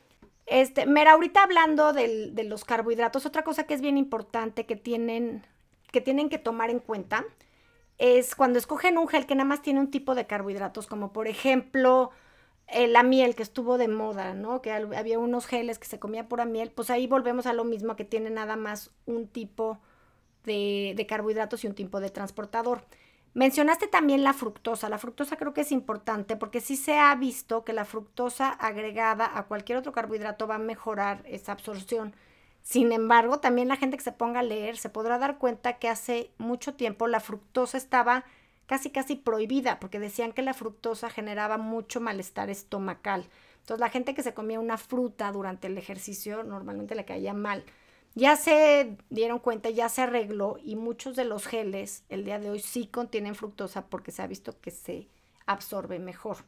Este, 0.47 0.87
mira, 0.87 1.13
ahorita 1.13 1.43
hablando 1.43 1.93
de 1.93 2.45
los 2.45 2.65
carbohidratos, 2.65 3.27
otra 3.27 3.45
cosa 3.45 3.65
que 3.65 3.75
es 3.75 3.81
bien 3.81 3.99
importante 3.99 4.65
que 4.65 4.77
tienen 4.77 5.47
que, 5.91 6.01
tienen 6.01 6.29
que 6.29 6.39
tomar 6.39 6.71
en 6.71 6.81
cuenta 6.81 7.25
es 7.99 8.35
cuando 8.35 8.59
escogen 8.59 8.99
un 8.99 9.09
gel 9.09 9.27
que 9.27 9.35
nada 9.35 9.49
más 9.49 9.63
tiene 9.63 9.81
un 9.81 9.91
tipo 9.91 10.15
de 10.15 10.27
carbohidratos, 10.27 10.87
como 10.87 11.13
por 11.13 11.29
ejemplo 11.29 12.11
eh, 12.69 12.89
la 12.89 13.03
miel 13.03 13.35
que 13.35 13.43
estuvo 13.43 13.79
de 13.79 13.89
moda, 13.89 14.35
¿no? 14.35 14.63
Que 14.63 14.73
había 14.73 15.19
unos 15.19 15.47
geles 15.47 15.79
que 15.79 15.87
se 15.87 15.99
comía 15.99 16.29
pura 16.29 16.45
miel, 16.45 16.71
pues 16.71 16.91
ahí 16.91 17.07
volvemos 17.07 17.47
a 17.47 17.53
lo 17.53 17.65
mismo 17.65 17.97
que 17.97 18.05
tiene 18.05 18.31
nada 18.31 18.57
más 18.57 18.93
un 19.07 19.29
tipo 19.29 19.81
de, 20.45 20.95
de 20.97 21.07
carbohidratos 21.07 21.65
y 21.65 21.67
un 21.69 21.75
tipo 21.75 22.01
de 22.01 22.11
transportador. 22.11 22.85
Mencionaste 23.35 23.87
también 23.89 24.25
la 24.25 24.33
fructosa. 24.35 24.89
La 24.89 24.99
fructosa 24.99 25.37
creo 25.37 25.55
que 25.55 25.61
es 25.63 25.73
importante 25.73 26.37
porque 26.37 26.61
sí 26.61 26.77
se 26.77 26.99
ha 26.99 27.15
visto 27.15 27.65
que 27.65 27.73
la 27.73 27.85
fructosa 27.85 28.51
agregada 28.51 29.31
a 29.39 29.47
cualquier 29.47 29.79
otro 29.79 29.93
carbohidrato 29.93 30.47
va 30.47 30.57
a 30.57 30.59
mejorar 30.59 31.23
esa 31.27 31.53
absorción. 31.53 32.15
Sin 32.63 32.93
embargo, 32.93 33.41
también 33.41 33.69
la 33.69 33.77
gente 33.77 33.97
que 33.97 34.03
se 34.03 34.13
ponga 34.13 34.41
a 34.41 34.43
leer 34.43 34.77
se 34.77 34.91
podrá 34.91 35.19
dar 35.19 35.39
cuenta 35.39 35.79
que 35.79 35.89
hace 35.89 36.31
mucho 36.39 36.75
tiempo 36.75 37.07
la 37.07 37.21
fructosa 37.21 37.79
estaba 37.79 38.25
casi 38.67 38.91
casi 38.91 39.17
prohibida 39.17 39.81
porque 39.81 39.99
decían 39.99 40.33
que 40.33 40.43
la 40.43 40.53
fructosa 40.53 41.09
generaba 41.09 41.57
mucho 41.57 42.01
malestar 42.01 42.51
estomacal. 42.51 43.27
Entonces 43.61 43.81
la 43.81 43.89
gente 43.89 44.15
que 44.15 44.23
se 44.23 44.35
comía 44.35 44.61
una 44.61 44.77
fruta 44.77 45.33
durante 45.33 45.67
el 45.67 45.79
ejercicio 45.79 46.45
normalmente 46.45 46.95
le 46.95 47.07
caía 47.07 47.33
mal. 47.33 47.65
Ya 48.15 48.37
se 48.37 48.97
dieron 49.11 49.39
cuenta, 49.39 49.71
ya 49.71 49.89
se 49.89 50.03
arregló 50.03 50.59
y 50.63 50.77
muchos 50.77 51.17
de 51.17 51.25
los 51.25 51.47
geles 51.47 52.05
el 52.09 52.25
día 52.25 52.39
de 52.39 52.51
hoy 52.51 52.61
sí 52.61 52.87
contienen 52.87 53.35
fructosa 53.35 53.87
porque 53.87 54.11
se 54.11 54.23
ha 54.23 54.27
visto 54.27 54.61
que 54.61 54.71
se 54.71 55.09
absorbe 55.47 55.99
mejor. 55.99 56.39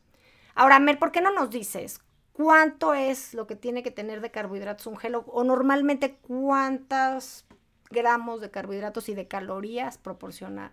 Ahora, 0.54 0.78
Mer, 0.78 0.98
¿por 0.98 1.12
qué 1.12 1.20
no 1.20 1.32
nos 1.32 1.50
dices 1.50 2.00
cuánto 2.40 2.94
es 2.94 3.34
lo 3.34 3.46
que 3.46 3.54
tiene 3.54 3.82
que 3.82 3.90
tener 3.90 4.22
de 4.22 4.30
carbohidratos 4.30 4.86
un 4.86 4.96
gel 4.96 5.14
o, 5.14 5.44
normalmente 5.44 6.16
cuántos 6.26 7.44
gramos 7.90 8.40
de 8.40 8.50
carbohidratos 8.50 9.10
y 9.10 9.14
de 9.14 9.28
calorías 9.28 9.98
proporciona 9.98 10.72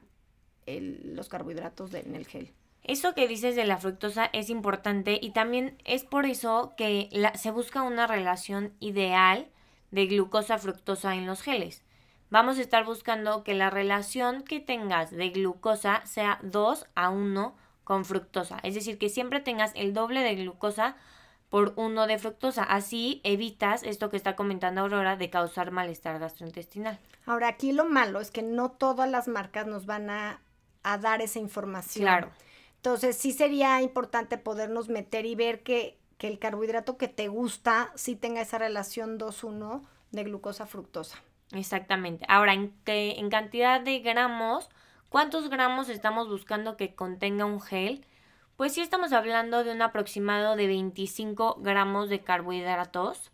los 0.66 1.28
carbohidratos 1.28 1.94
en 1.94 2.16
el 2.16 2.26
gel. 2.26 2.54
Eso 2.84 3.14
que 3.14 3.28
dices 3.28 3.58
de 3.58 3.66
la 3.66 3.80
fructosa 3.80 4.30
es 4.32 4.50
importante 4.50 5.20
y 5.22 5.32
también 5.32 5.78
es 5.84 6.06
por 6.06 6.26
eso 6.26 6.74
que 6.78 7.10
se 7.36 7.52
busca 7.52 7.82
una 7.82 8.08
relación 8.08 8.72
ideal 8.80 9.50
de 9.92 10.08
glucosa-fructosa 10.08 11.16
en 11.16 11.26
los 11.26 11.42
geles. 11.42 11.84
Vamos 12.30 12.60
a 12.60 12.62
estar 12.62 12.86
buscando 12.86 13.44
que 13.44 13.56
la 13.56 13.70
relación 13.70 14.44
que 14.44 14.62
tengas 14.62 15.12
de 15.12 15.32
glucosa 15.32 16.02
sea 16.06 16.40
2 16.44 16.86
a 16.96 17.10
1 17.10 17.58
con 17.84 18.06
fructosa. 18.06 18.60
Es 18.64 18.74
decir, 18.76 18.98
que 18.98 19.10
siempre 19.10 19.42
tengas 19.42 19.74
el 19.76 19.94
doble 19.94 20.22
de 20.22 20.36
glucosa 20.36 20.96
por 21.50 21.74
uno 21.76 22.08
de 22.08 22.18
fructosa. 22.18 22.64
Así 22.64 23.22
evitas 23.24 23.84
esto 23.84 24.10
que 24.10 24.18
está 24.18 24.36
comentando 24.36 24.82
Aurora 24.82 25.16
de 25.16 25.30
causar 25.30 25.72
malestar 25.72 26.20
gastrointestinal. 26.20 27.00
Ahora, 27.26 27.48
aquí 27.48 27.72
lo 27.72 27.86
malo 27.86 28.20
es 28.20 28.32
que 28.32 28.42
no 28.42 28.72
todas 28.72 29.10
las 29.10 29.28
marcas 29.28 29.68
nos 29.68 29.86
van 29.86 30.10
a, 30.10 30.42
dar 31.02 31.22
esa 31.22 31.40
información. 31.40 32.04
Claro. 32.04 32.30
Entonces, 32.78 33.18
sí 33.18 33.34
sería 33.34 33.82
importante 33.82 34.38
podernos 34.38 34.88
meter 34.88 35.26
y 35.26 35.36
ver 35.36 35.62
que, 35.62 35.98
que 36.18 36.28
el 36.28 36.40
carbohidrato 36.40 36.98
que 36.98 37.10
te 37.10 37.28
gusta 37.28 37.92
sí 37.96 38.16
tenga 38.16 38.40
esa 38.40 38.58
relación 38.58 39.20
2-1 39.20 39.84
de 40.12 40.24
glucosa-fructosa. 40.24 41.22
Exactamente. 41.52 42.26
Ahora, 42.30 42.54
en, 42.54 42.74
en 42.86 43.30
cantidad 43.30 43.82
de 43.82 44.00
gramos, 44.00 44.70
¿cuántos 45.10 45.50
gramos 45.50 45.90
estamos 45.90 46.30
buscando 46.30 46.78
que 46.78 46.96
contenga 46.96 47.44
un 47.44 47.60
gel? 47.60 48.06
Pues 48.58 48.74
sí 48.74 48.82
estamos 48.82 49.14
hablando 49.14 49.64
de 49.64 49.72
un 49.72 49.84
aproximado 49.84 50.56
de 50.56 50.66
25 50.66 51.58
gramos 51.60 52.10
de 52.10 52.24
carbohidratos. 52.24 53.32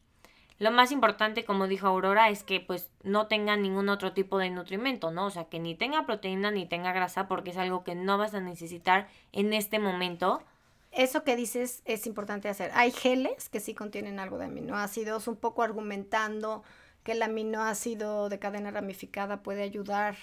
Lo 0.60 0.70
más 0.70 0.92
importante, 0.92 1.46
como 1.46 1.68
dijo 1.68 1.88
Aurora, 1.88 2.30
es 2.30 2.44
que 2.44 2.60
pues 2.60 2.92
no 3.04 3.28
tenga 3.28 3.56
ningún 3.56 3.88
otro 3.88 4.12
tipo 4.12 4.38
de 4.38 4.50
nutrimento, 4.50 5.12
¿no? 5.12 5.28
O 5.28 5.30
sea, 5.30 5.46
que 5.46 5.60
ni 5.60 5.76
tenga 5.76 6.06
proteína 6.06 6.52
ni 6.52 6.66
tenga 6.66 6.92
grasa 6.92 7.30
porque 7.30 7.52
es 7.52 7.58
algo 7.58 7.86
que 7.86 7.96
no 7.96 8.18
vas 8.18 8.34
a 8.34 8.42
necesitar 8.42 9.08
en 9.32 9.54
este 9.54 9.80
momento. 9.80 10.44
Eso 10.92 11.24
que 11.24 11.38
dices 11.38 11.84
es 11.86 12.06
importante 12.06 12.50
hacer. 12.50 12.72
Hay 12.74 12.92
geles 12.92 13.48
que 13.48 13.62
sí 13.62 13.74
contienen 13.74 14.20
algo 14.20 14.38
de 14.38 14.46
aminoácidos, 14.46 15.30
un 15.30 15.38
poco 15.38 15.64
argumentando 15.64 16.64
que 17.06 17.14
el 17.14 17.22
aminoácido 17.22 18.28
de 18.28 18.40
cadena 18.40 18.72
ramificada 18.72 19.42
puede 19.42 19.64
ayudar 19.64 20.18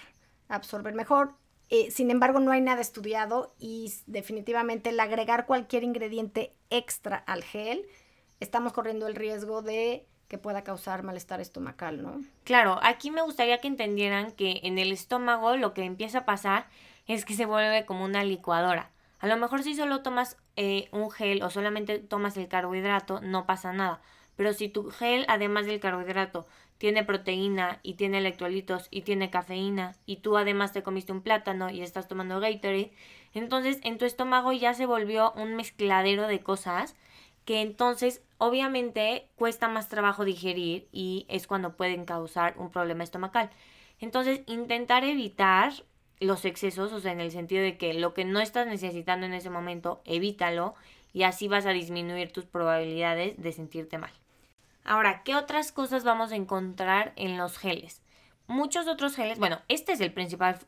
a 0.51 0.57
absorber 0.57 0.93
mejor. 0.93 1.40
Eh, 1.71 1.91
sin 1.93 2.11
embargo, 2.11 2.41
no 2.41 2.51
hay 2.51 2.61
nada 2.61 2.81
estudiado 2.81 3.55
y 3.59 3.93
definitivamente 4.07 4.91
el 4.91 4.99
agregar 4.99 5.47
cualquier 5.47 5.85
ingrediente 5.85 6.53
extra 6.69 7.17
al 7.17 7.45
gel, 7.45 7.87
estamos 8.41 8.73
corriendo 8.73 9.07
el 9.07 9.15
riesgo 9.15 9.63
de 9.63 10.05
que 10.27 10.39
pueda 10.39 10.63
causar 10.63 11.03
malestar 11.03 11.41
estomacal, 11.41 12.03
¿no? 12.03 12.21
Claro, 12.45 12.79
aquí 12.83 13.11
me 13.11 13.23
gustaría 13.23 13.59
que 13.59 13.69
entendieran 13.69 14.33
que 14.33 14.61
en 14.65 14.79
el 14.79 14.93
estómago 14.93 15.57
lo 15.57 15.75
que 15.75 15.85
empieza 15.85 16.19
a 16.19 16.25
pasar 16.25 16.67
es 17.07 17.25
que 17.25 17.35
se 17.35 17.47
vuelve 17.47 17.85
como 17.85 18.05
una 18.05 18.25
licuadora. 18.25 18.91
A 19.19 19.27
lo 19.27 19.37
mejor 19.37 19.63
si 19.63 19.75
solo 19.75 20.03
tomas 20.03 20.37
eh, 20.57 20.89
un 20.93 21.11
gel 21.11 21.43
o 21.43 21.51
solamente 21.51 21.99
tomas 21.99 22.37
el 22.37 22.49
carbohidrato, 22.49 23.21
no 23.21 23.47
pasa 23.47 23.73
nada. 23.73 24.01
Pero 24.37 24.53
si 24.55 24.69
tu 24.69 24.91
gel, 24.91 25.25
además 25.29 25.67
del 25.67 25.81
carbohidrato, 25.81 26.47
tiene 26.81 27.05
proteína 27.05 27.79
y 27.83 27.95
tiene 27.95 28.17
electrolitos 28.17 28.89
y 28.91 29.03
tiene 29.03 29.29
cafeína 29.29 29.97
y 30.07 30.17
tú 30.17 30.39
además 30.39 30.73
te 30.73 30.83
comiste 30.83 31.13
un 31.13 31.21
plátano 31.21 31.69
y 31.69 31.83
estás 31.83 32.09
tomando 32.09 32.41
Gatorade, 32.41 32.91
entonces 33.35 33.81
en 33.83 33.99
tu 33.99 34.07
estómago 34.07 34.51
ya 34.53 34.73
se 34.73 34.87
volvió 34.87 35.33
un 35.33 35.57
mezcladero 35.57 36.27
de 36.27 36.41
cosas 36.41 36.97
que 37.45 37.61
entonces 37.61 38.23
obviamente 38.39 39.29
cuesta 39.37 39.69
más 39.69 39.91
trabajo 39.91 40.25
digerir 40.25 40.89
y 40.91 41.27
es 41.29 41.47
cuando 41.47 41.77
pueden 41.77 42.07
causar 42.07 42.55
un 42.57 42.71
problema 42.71 43.05
estomacal. 43.05 43.51
Entonces, 43.99 44.41
intentar 44.47 45.05
evitar 45.05 45.75
los 46.19 46.47
excesos, 46.47 46.95
o 46.95 47.01
sea, 47.01 47.13
en 47.13 47.21
el 47.21 47.31
sentido 47.31 47.63
de 47.63 47.77
que 47.77 47.93
lo 47.93 48.15
que 48.15 48.25
no 48.25 48.41
estás 48.41 48.67
necesitando 48.67 49.27
en 49.27 49.35
ese 49.35 49.51
momento, 49.51 50.01
evítalo 50.07 50.75
y 51.13 51.25
así 51.25 51.47
vas 51.47 51.67
a 51.67 51.73
disminuir 51.73 52.33
tus 52.33 52.47
probabilidades 52.47 53.37
de 53.37 53.53
sentirte 53.53 53.99
mal. 53.99 54.20
Ahora, 54.91 55.23
¿qué 55.23 55.37
otras 55.37 55.71
cosas 55.71 56.03
vamos 56.03 56.33
a 56.33 56.35
encontrar 56.35 57.13
en 57.15 57.39
los 57.39 57.59
geles? 57.59 58.03
Muchos 58.49 58.89
otros 58.89 59.15
geles, 59.15 59.39
bueno, 59.39 59.61
esta 59.69 59.93
es 59.93 60.01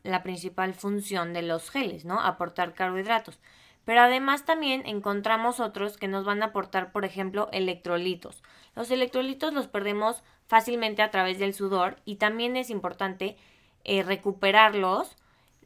la 0.03 0.23
principal 0.23 0.73
función 0.73 1.33
de 1.33 1.41
los 1.41 1.69
geles, 1.69 2.05
¿no? 2.05 2.21
Aportar 2.21 2.73
carbohidratos. 2.73 3.41
Pero 3.83 3.99
además 3.99 4.45
también 4.45 4.83
encontramos 4.85 5.59
otros 5.59 5.97
que 5.97 6.07
nos 6.07 6.23
van 6.23 6.41
a 6.41 6.45
aportar, 6.45 6.93
por 6.93 7.03
ejemplo, 7.03 7.49
electrolitos. 7.51 8.41
Los 8.77 8.91
electrolitos 8.91 9.53
los 9.53 9.67
perdemos 9.67 10.23
fácilmente 10.47 11.01
a 11.01 11.11
través 11.11 11.37
del 11.37 11.53
sudor 11.53 11.97
y 12.05 12.15
también 12.15 12.55
es 12.55 12.69
importante 12.69 13.35
eh, 13.83 14.03
recuperarlos. 14.03 15.17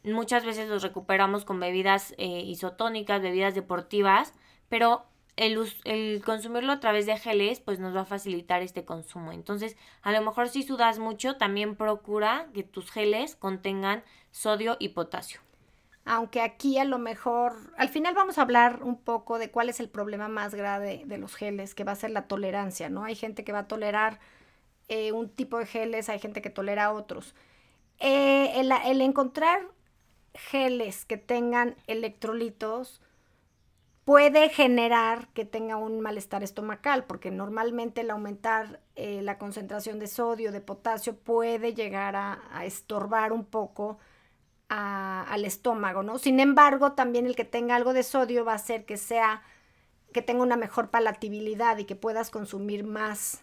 Muchas 0.02 0.44
veces 0.44 0.68
los 0.68 0.82
recuperamos 0.82 1.44
con 1.44 1.60
bebidas 1.60 2.12
eh, 2.18 2.42
isotónicas, 2.44 3.22
bebidas 3.22 3.54
deportivas, 3.54 4.34
pero 4.68 5.04
el, 5.38 5.58
el, 5.84 6.22
consumirlo 6.24 6.72
a 6.72 6.80
través 6.80 7.06
de 7.06 7.16
geles 7.16 7.60
pues 7.60 7.78
nos 7.78 7.96
va 7.96 8.02
a 8.02 8.04
facilitar 8.04 8.62
este 8.62 8.84
consumo. 8.84 9.32
Entonces, 9.32 9.76
a 10.02 10.12
lo 10.12 10.20
mejor 10.22 10.48
si 10.48 10.62
sudas 10.62 10.98
mucho, 10.98 11.36
también 11.36 11.76
procura 11.76 12.48
que 12.52 12.62
tus 12.62 12.90
geles 12.90 13.36
contengan 13.36 14.04
sodio 14.30 14.76
y 14.78 14.90
potasio 14.90 15.40
aunque 16.08 16.40
aquí 16.40 16.78
a 16.78 16.86
lo 16.86 16.98
mejor, 16.98 17.52
al 17.76 17.90
final 17.90 18.14
vamos 18.14 18.38
a 18.38 18.42
hablar 18.42 18.82
un 18.82 18.96
poco 18.96 19.38
de 19.38 19.50
cuál 19.50 19.68
es 19.68 19.78
el 19.78 19.90
problema 19.90 20.26
más 20.28 20.54
grave 20.54 21.02
de 21.04 21.18
los 21.18 21.34
geles, 21.34 21.74
que 21.74 21.84
va 21.84 21.92
a 21.92 21.96
ser 21.96 22.10
la 22.10 22.26
tolerancia, 22.26 22.88
¿no? 22.88 23.04
Hay 23.04 23.14
gente 23.14 23.44
que 23.44 23.52
va 23.52 23.60
a 23.60 23.68
tolerar 23.68 24.18
eh, 24.88 25.12
un 25.12 25.28
tipo 25.28 25.58
de 25.58 25.66
geles, 25.66 26.08
hay 26.08 26.18
gente 26.18 26.40
que 26.40 26.48
tolera 26.48 26.92
otros. 26.92 27.34
Eh, 27.98 28.58
el, 28.58 29.00
encontrar 29.02 29.60
geles 30.32 31.04
que 31.04 31.18
tengan 31.18 31.76
electrolitos 31.86 33.02
puede 34.08 34.48
generar 34.48 35.28
que 35.34 35.44
tenga 35.44 35.76
un 35.76 36.00
malestar 36.00 36.42
estomacal, 36.42 37.04
porque 37.04 37.30
normalmente 37.30 38.00
el 38.00 38.10
aumentar 38.10 38.80
eh, 38.96 39.20
la 39.20 39.36
concentración 39.36 39.98
de 39.98 40.06
sodio, 40.06 40.50
de 40.50 40.62
potasio, 40.62 41.14
puede 41.14 41.74
llegar 41.74 42.16
a 42.16 42.64
estorbar 42.64 43.34
un 43.34 43.44
poco 43.44 43.98
al 44.70 45.44
estómago, 45.44 46.02
¿no? 46.02 46.18
Sin 46.18 46.40
embargo, 46.40 46.92
también 46.92 47.26
el 47.26 47.36
que 47.36 47.44
tenga 47.44 47.76
algo 47.76 47.92
de 47.92 48.02
sodio 48.02 48.46
va 48.46 48.52
a 48.52 48.54
hacer 48.54 48.86
que 48.86 48.96
sea, 48.96 49.42
que 50.14 50.22
tenga 50.22 50.42
una 50.42 50.56
mejor 50.56 50.88
palatabilidad 50.88 51.76
y 51.76 51.84
que 51.84 51.94
puedas 51.94 52.30
consumir 52.30 52.84
más 52.84 53.42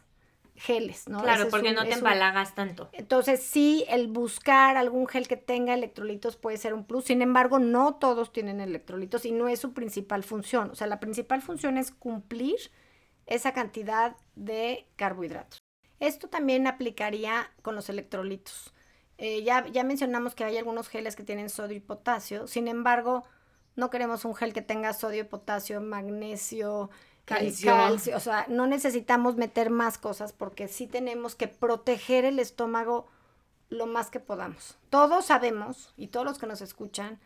geles, 0.56 1.08
¿no? 1.08 1.22
Claro, 1.22 1.48
porque 1.50 1.74
no 1.74 1.84
te 1.84 1.94
empalagas 1.94 2.56
tanto. 2.56 2.90
Entonces, 2.94 3.44
sí, 3.44 3.86
el 3.90 4.08
buscar 4.08 4.78
algún 4.78 5.08
gel 5.08 5.28
que 5.28 5.38
tenga 5.38 5.74
electrolitos 5.74 6.38
puede 6.38 6.58
ser 6.58 6.74
un 6.74 6.86
plus. 6.86 7.06
Sin 7.06 7.22
embargo, 7.22 7.60
no 7.60 7.96
todos 7.96 8.32
tienen 8.32 8.62
electrolitos 8.62 9.26
y 9.26 9.32
no 9.32 9.48
es 9.48 9.60
su 9.60 9.74
principal 9.74 10.24
función. 10.24 10.72
O 10.72 10.76
sea, 10.76 10.88
la 10.88 11.00
principal 11.00 11.42
función 11.42 11.78
es 11.78 11.92
cumplir 11.92 12.56
esa 13.26 13.54
cantidad 13.54 14.16
de 14.36 14.88
carbohidratos. 14.96 15.60
Esto 16.00 16.28
también 16.30 16.68
aplicaría 16.68 17.52
con 17.62 17.76
los 17.76 17.90
electrolitos. 17.90 18.74
Eh, 19.18 19.44
ya, 19.44 19.66
ya 19.68 19.84
mencionamos 19.84 20.36
que 20.36 20.44
hay 20.44 20.58
algunos 20.58 20.90
geles 20.90 21.16
que 21.16 21.24
tienen 21.24 21.50
sodio 21.50 21.78
y 21.78 21.80
potasio, 21.80 22.48
sin 22.48 22.68
embargo, 22.68 23.24
no 23.76 23.90
queremos 23.90 24.26
un 24.26 24.36
gel 24.36 24.54
que 24.54 24.62
tenga 24.62 24.92
sodio, 24.94 25.28
potasio, 25.30 25.80
magnesio, 25.80 26.90
calcio. 27.26 27.76
O 28.16 28.20
sea, 28.20 28.46
no 28.48 28.68
necesitamos 28.68 29.36
meter 29.36 29.70
más 29.70 29.98
cosas 29.98 30.34
porque 30.34 30.68
sí 30.68 30.88
tenemos 30.88 31.36
que 31.36 31.48
proteger 31.48 32.26
el 32.26 32.40
estómago 32.40 33.08
lo 33.70 33.88
más 33.88 34.10
que 34.10 34.20
podamos. 34.20 34.78
Todos 34.90 35.26
sabemos, 35.26 35.94
y 35.98 36.08
todos 36.08 36.26
los 36.26 36.38
que 36.38 36.48
nos 36.48 36.62
escuchan, 36.62 37.20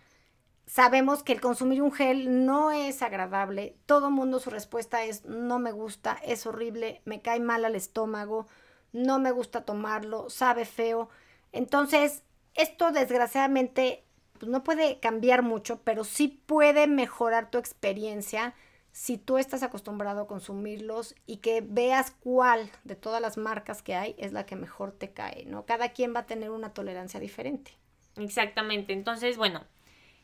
sabemos 0.65 1.23
que 1.23 1.33
el 1.33 1.41
consumir 1.41 1.81
un 1.81 1.91
gel 1.91 2.45
no 2.45 2.71
es 2.71 3.01
agradable. 3.01 3.75
Todo 3.85 4.09
mundo 4.09 4.39
su 4.39 4.49
respuesta 4.49 5.03
es 5.03 5.25
no 5.25 5.59
me 5.59 5.71
gusta, 5.71 6.17
es 6.23 6.45
horrible, 6.45 7.01
me 7.05 7.21
cae 7.21 7.39
mal 7.39 7.65
al 7.65 7.75
estómago, 7.75 8.47
no 8.91 9.19
me 9.19 9.31
gusta 9.31 9.65
tomarlo, 9.65 10.29
sabe 10.29 10.65
feo. 10.65 11.09
Entonces, 11.51 12.23
esto 12.55 12.91
desgraciadamente 12.91 14.05
pues, 14.39 14.49
no 14.49 14.63
puede 14.63 14.99
cambiar 14.99 15.43
mucho, 15.43 15.81
pero 15.83 16.03
sí 16.03 16.27
puede 16.45 16.87
mejorar 16.87 17.51
tu 17.51 17.57
experiencia 17.57 18.55
si 18.91 19.17
tú 19.17 19.37
estás 19.37 19.63
acostumbrado 19.63 20.21
a 20.21 20.27
consumirlos 20.27 21.15
y 21.25 21.37
que 21.37 21.61
veas 21.61 22.11
cuál 22.11 22.69
de 22.83 22.95
todas 22.95 23.21
las 23.21 23.37
marcas 23.37 23.81
que 23.81 23.95
hay 23.95 24.15
es 24.17 24.33
la 24.33 24.45
que 24.45 24.55
mejor 24.55 24.91
te 24.91 25.11
cae, 25.11 25.45
¿no? 25.45 25.65
Cada 25.65 25.89
quien 25.89 26.13
va 26.15 26.21
a 26.21 26.25
tener 26.25 26.49
una 26.49 26.73
tolerancia 26.73 27.19
diferente. 27.19 27.77
Exactamente. 28.17 28.93
Entonces, 28.93 29.37
bueno, 29.37 29.63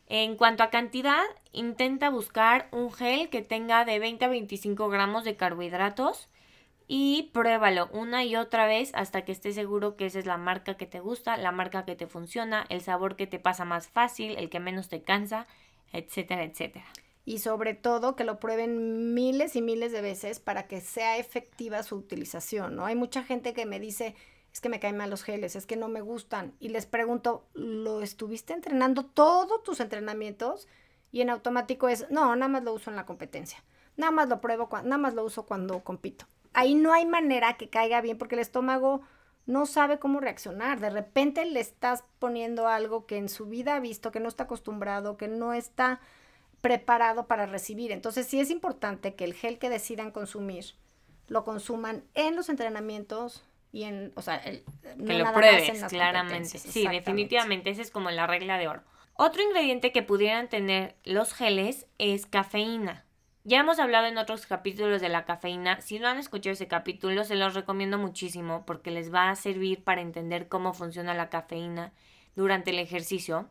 en 0.08 0.36
cuanto 0.36 0.64
a 0.64 0.70
cantidad, 0.70 1.24
intenta 1.52 2.10
buscar 2.10 2.68
un 2.72 2.92
gel 2.92 3.30
que 3.30 3.42
tenga 3.42 3.86
de 3.86 4.00
20 4.00 4.26
a 4.26 4.28
25 4.28 4.90
gramos 4.90 5.24
de 5.24 5.36
carbohidratos 5.36 6.30
y 6.88 7.32
pruébalo 7.34 7.90
una 7.92 8.24
y 8.24 8.36
otra 8.36 8.68
vez 8.68 8.92
hasta 8.94 9.24
que 9.26 9.32
estés 9.32 9.56
seguro 9.56 9.96
que 9.96 10.06
esa 10.06 10.20
es 10.20 10.26
la 10.26 10.38
marca 10.38 10.76
que 10.76 10.86
te 10.86 11.00
gusta, 11.00 11.38
la 11.38 11.52
marca 11.52 11.86
que 11.86 11.96
te 11.96 12.06
funciona, 12.06 12.66
el 12.70 12.82
sabor 12.82 13.16
que 13.16 13.26
te 13.26 13.40
pasa 13.40 13.66
más 13.66 13.88
fácil, 13.88 14.38
el 14.38 14.50
que 14.50 14.60
menos 14.60 14.90
te 14.90 15.02
cansa, 15.02 15.48
etcétera, 15.92 16.44
etcétera. 16.44 16.86
Y 17.26 17.40
sobre 17.40 17.74
todo 17.74 18.16
que 18.16 18.24
lo 18.24 18.40
prueben 18.40 19.14
miles 19.14 19.56
y 19.56 19.62
miles 19.62 19.92
de 19.92 20.02
veces 20.02 20.40
para 20.40 20.68
que 20.68 20.80
sea 20.80 21.18
efectiva 21.18 21.84
su 21.84 21.96
utilización, 21.96 22.76
¿no? 22.76 22.86
Hay 22.86 22.96
mucha 22.96 23.24
gente 23.24 23.54
que 23.54 23.66
me 23.66 23.80
dice, 23.80 24.16
es 24.54 24.62
que 24.62 24.70
me 24.70 24.80
caen 24.80 24.98
mal 24.98 25.10
los 25.10 25.24
geles, 25.24 25.56
es 25.56 25.66
que 25.66 25.76
no 25.76 25.88
me 25.88 26.02
gustan. 26.02 26.54
Y 26.60 26.70
les 26.70 26.86
pregunto, 26.86 27.46
¿lo 27.54 28.02
estuviste 28.02 28.54
entrenando 28.54 29.06
todos 29.06 29.64
tus 29.64 29.80
entrenamientos? 29.80 30.68
Y 31.12 31.22
en 31.22 31.32
automático 31.32 31.90
es, 31.90 32.10
no, 32.12 32.36
nada 32.36 32.48
más 32.48 32.64
lo 32.64 32.74
uso 32.74 32.90
en 32.90 32.96
la 32.96 33.06
competencia. 33.06 33.64
Nada 33.98 34.12
más 34.12 34.30
lo 34.30 34.40
pruebo, 34.40 34.70
nada 34.84 34.98
más 34.98 35.14
lo 35.14 35.24
uso 35.24 35.46
cuando 35.46 35.84
compito 35.84 36.26
ahí 36.56 36.74
no 36.74 36.94
hay 36.94 37.06
manera 37.06 37.58
que 37.58 37.70
caiga 37.70 38.02
bien 38.02 38.18
porque 38.18 38.36
el 38.36 38.42
estómago 38.42 39.02
no 39.46 39.68
sabe 39.68 40.00
cómo 40.00 40.20
reaccionar. 40.20 40.80
De 40.80 40.90
repente 40.90 41.46
le 41.46 41.60
estás 41.60 42.04
poniendo 42.18 42.68
algo 42.68 43.06
que 43.06 43.18
en 43.18 43.30
su 43.30 43.46
vida 43.46 43.76
ha 43.76 43.80
visto, 43.80 44.12
que 44.12 44.20
no 44.20 44.30
está 44.30 44.44
acostumbrado, 44.44 45.18
que 45.18 45.28
no 45.28 45.54
está 45.54 46.00
preparado 46.66 47.28
para 47.28 47.46
recibir. 47.46 47.92
Entonces 47.92 48.26
sí 48.26 48.40
es 48.40 48.50
importante 48.50 49.14
que 49.14 49.24
el 49.24 49.36
gel 49.36 49.60
que 49.60 49.70
decidan 49.70 50.10
consumir 50.10 50.74
lo 51.28 51.44
consuman 51.44 52.04
en 52.16 52.36
los 52.36 52.50
entrenamientos 52.50 53.44
y 53.72 53.84
en, 53.84 54.12
o 54.16 54.24
sea, 54.24 54.38
el, 54.38 54.64
que 55.06 55.14
lo 55.14 55.32
pruebes 55.32 55.84
claramente. 55.84 56.58
Sí, 56.58 56.88
definitivamente, 56.88 57.70
esa 57.70 57.84
es 57.84 57.92
como 57.92 58.10
la 58.10 58.26
regla 58.26 58.58
de 58.58 58.68
oro. 58.68 58.82
Otro 59.14 59.44
ingrediente 59.44 59.92
que 59.92 60.02
pudieran 60.02 60.50
tener 60.50 60.96
los 61.04 61.36
geles 61.36 61.86
es 62.00 62.26
cafeína. 62.26 63.06
Ya 63.44 63.60
hemos 63.60 63.78
hablado 63.78 64.08
en 64.08 64.18
otros 64.18 64.48
capítulos 64.48 65.02
de 65.02 65.10
la 65.10 65.24
cafeína. 65.26 65.82
Si 65.82 66.00
no 66.00 66.08
han 66.08 66.18
escuchado 66.18 66.54
ese 66.54 66.68
capítulo, 66.68 67.26
se 67.26 67.36
los 67.36 67.54
recomiendo 67.54 68.00
muchísimo 68.00 68.66
porque 68.66 68.90
les 68.90 69.14
va 69.14 69.30
a 69.30 69.36
servir 69.36 69.84
para 69.84 70.02
entender 70.02 70.48
cómo 70.48 70.74
funciona 70.74 71.14
la 71.14 71.30
cafeína 71.30 71.94
durante 72.36 72.72
el 72.72 72.80
ejercicio. 72.80 73.50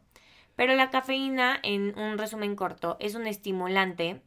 Pero 0.56 0.74
la 0.74 0.90
cafeína, 0.90 1.58
en 1.62 1.98
un 1.98 2.18
resumen 2.18 2.56
corto, 2.56 2.96
es 3.00 3.14
un 3.14 3.26
estimulante 3.26 4.22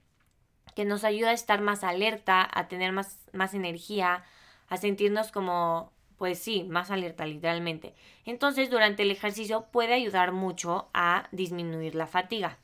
que 0.75 0.85
nos 0.85 1.03
ayuda 1.03 1.29
a 1.29 1.33
estar 1.33 1.61
más 1.61 1.83
alerta, 1.83 2.47
a 2.53 2.67
tener 2.67 2.91
más, 2.91 3.29
más 3.33 3.53
energía, 3.53 4.23
a 4.67 4.77
sentirnos 4.77 5.31
como, 5.31 5.91
pues 6.17 6.39
sí, 6.39 6.63
más 6.65 6.91
alerta 6.91 7.25
literalmente. 7.25 7.95
Entonces, 8.25 8.69
durante 8.69 9.03
el 9.03 9.11
ejercicio 9.11 9.67
puede 9.71 9.93
ayudar 9.93 10.33
mucho 10.33 10.89
a 10.93 11.29
disminuir 11.31 11.95
la 11.95 12.07
fatiga. 12.07 12.57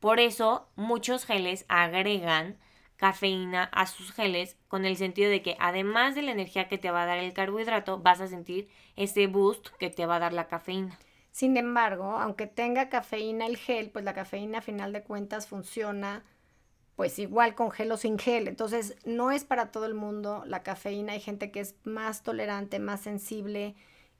Por 0.00 0.20
eso, 0.20 0.68
muchos 0.76 1.24
geles 1.24 1.64
agregan 1.68 2.58
cafeína 2.96 3.64
a 3.64 3.86
sus 3.86 4.12
geles 4.12 4.56
con 4.68 4.84
el 4.84 4.96
sentido 4.96 5.30
de 5.30 5.42
que 5.42 5.56
además 5.58 6.14
de 6.14 6.22
la 6.22 6.32
energía 6.32 6.68
que 6.68 6.78
te 6.78 6.90
va 6.90 7.02
a 7.02 7.06
dar 7.06 7.18
el 7.18 7.32
carbohidrato, 7.32 7.98
vas 7.98 8.20
a 8.20 8.26
sentir 8.26 8.68
ese 8.96 9.26
boost 9.26 9.68
que 9.78 9.90
te 9.90 10.06
va 10.06 10.16
a 10.16 10.20
dar 10.20 10.32
la 10.32 10.48
cafeína. 10.48 10.98
Sin 11.36 11.58
embargo, 11.58 12.12
aunque 12.12 12.46
tenga 12.46 12.88
cafeína 12.88 13.44
el 13.44 13.58
gel, 13.58 13.90
pues 13.90 14.06
la 14.06 14.14
cafeína 14.14 14.60
a 14.60 14.62
final 14.62 14.94
de 14.94 15.02
cuentas 15.02 15.46
funciona 15.46 16.24
pues 16.94 17.18
igual 17.18 17.54
con 17.54 17.70
gel 17.70 17.92
o 17.92 17.98
sin 17.98 18.18
gel. 18.18 18.48
Entonces, 18.48 18.96
no 19.04 19.30
es 19.30 19.44
para 19.44 19.70
todo 19.70 19.84
el 19.84 19.92
mundo 19.92 20.44
la 20.46 20.62
cafeína. 20.62 21.12
Hay 21.12 21.20
gente 21.20 21.50
que 21.50 21.60
es 21.60 21.74
más 21.84 22.22
tolerante, 22.22 22.78
más 22.78 23.02
sensible 23.02 23.74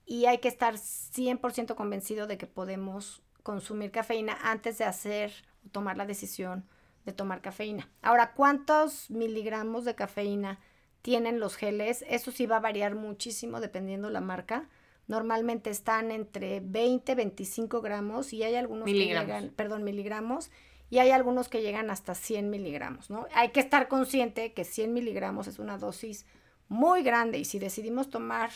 y 0.04 0.26
hay 0.26 0.40
que 0.40 0.48
estar 0.48 0.74
100% 0.74 1.74
convencido 1.74 2.26
de 2.26 2.36
que 2.36 2.46
podemos 2.46 3.22
consumir 3.42 3.92
cafeína 3.92 4.36
antes 4.42 4.76
de 4.76 4.84
hacer 4.84 5.32
o 5.66 5.70
tomar 5.70 5.96
la 5.96 6.04
decisión 6.04 6.66
de 7.06 7.14
tomar 7.14 7.40
cafeína. 7.40 7.88
Ahora, 8.02 8.34
¿cuántos 8.34 9.08
miligramos 9.08 9.86
de 9.86 9.94
cafeína 9.94 10.60
tienen 11.00 11.40
los 11.40 11.56
geles? 11.56 12.04
Eso 12.10 12.30
sí 12.30 12.44
va 12.44 12.56
a 12.58 12.60
variar 12.60 12.94
muchísimo 12.94 13.60
dependiendo 13.60 14.10
la 14.10 14.20
marca. 14.20 14.68
Normalmente 15.06 15.70
están 15.70 16.10
entre 16.10 16.60
20, 16.60 17.14
25 17.14 17.80
gramos 17.80 18.32
y 18.32 18.42
hay 18.42 18.56
algunos 18.56 18.86
que 18.86 18.92
llegan, 18.92 19.52
perdón, 19.54 19.84
miligramos 19.84 20.50
y 20.90 20.98
hay 20.98 21.10
algunos 21.10 21.48
que 21.48 21.62
llegan 21.62 21.90
hasta 21.90 22.14
100 22.14 22.50
miligramos, 22.50 23.10
¿no? 23.10 23.26
Hay 23.34 23.50
que 23.50 23.60
estar 23.60 23.88
consciente 23.88 24.52
que 24.52 24.64
100 24.64 24.92
miligramos 24.92 25.46
es 25.46 25.58
una 25.58 25.78
dosis 25.78 26.26
muy 26.68 27.02
grande 27.02 27.38
y 27.38 27.44
si 27.44 27.58
decidimos 27.58 28.10
tomar 28.10 28.50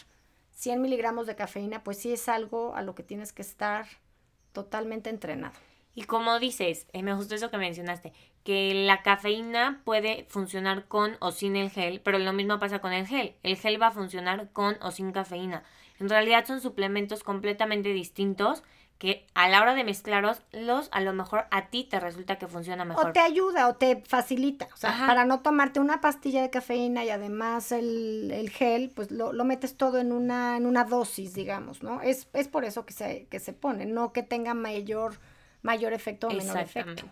100 0.52 0.80
miligramos 0.82 1.26
de 1.26 1.36
cafeína, 1.36 1.82
pues 1.84 1.98
sí 1.98 2.12
es 2.12 2.28
algo 2.28 2.74
a 2.74 2.82
lo 2.82 2.94
que 2.94 3.02
tienes 3.02 3.32
que 3.32 3.42
estar 3.42 3.86
totalmente 4.52 5.10
entrenado. 5.10 5.54
Y 5.94 6.04
como 6.04 6.38
dices, 6.38 6.86
eh, 6.92 7.02
me 7.02 7.14
gustó 7.14 7.34
eso 7.34 7.50
que 7.50 7.58
mencionaste, 7.58 8.12
que 8.44 8.74
la 8.74 9.02
cafeína 9.02 9.80
puede 9.84 10.24
funcionar 10.28 10.86
con 10.86 11.16
o 11.20 11.32
sin 11.32 11.56
el 11.56 11.70
gel, 11.70 12.00
pero 12.00 12.18
lo 12.18 12.32
mismo 12.32 12.58
pasa 12.58 12.78
con 12.78 12.92
el 12.92 13.06
gel. 13.06 13.34
El 13.42 13.56
gel 13.56 13.80
va 13.80 13.88
a 13.88 13.92
funcionar 13.92 14.52
con 14.52 14.76
o 14.82 14.90
sin 14.92 15.12
cafeína. 15.12 15.64
En 16.00 16.08
realidad 16.08 16.46
son 16.46 16.60
suplementos 16.60 17.22
completamente 17.22 17.90
distintos 17.90 18.62
que 19.00 19.26
a 19.32 19.48
la 19.48 19.62
hora 19.62 19.74
de 19.74 19.82
mezclarlos, 19.82 20.42
los, 20.52 20.90
a 20.92 21.00
lo 21.00 21.14
mejor 21.14 21.46
a 21.50 21.68
ti 21.68 21.84
te 21.84 21.98
resulta 21.98 22.36
que 22.36 22.46
funciona 22.46 22.84
mejor. 22.84 23.08
O 23.08 23.12
te 23.12 23.20
ayuda 23.20 23.68
o 23.68 23.74
te 23.74 24.02
facilita. 24.06 24.68
O 24.74 24.76
sea, 24.76 25.06
para 25.06 25.24
no 25.24 25.40
tomarte 25.40 25.80
una 25.80 26.02
pastilla 26.02 26.42
de 26.42 26.50
cafeína 26.50 27.02
y 27.02 27.08
además 27.08 27.72
el, 27.72 28.30
el 28.30 28.50
gel, 28.50 28.92
pues 28.94 29.10
lo, 29.10 29.32
lo, 29.32 29.44
metes 29.46 29.78
todo 29.78 29.98
en 29.98 30.12
una, 30.12 30.58
en 30.58 30.66
una 30.66 30.84
dosis, 30.84 31.32
digamos, 31.32 31.82
¿no? 31.82 32.02
Es, 32.02 32.28
es 32.34 32.48
por 32.48 32.66
eso 32.66 32.84
que 32.84 32.92
se, 32.92 33.26
que 33.30 33.40
se 33.40 33.54
pone, 33.54 33.86
no 33.86 34.12
que 34.12 34.22
tenga 34.22 34.52
mayor, 34.52 35.14
mayor 35.62 35.94
efecto 35.94 36.28
o 36.28 36.30
menor 36.30 36.58
efecto. 36.58 37.06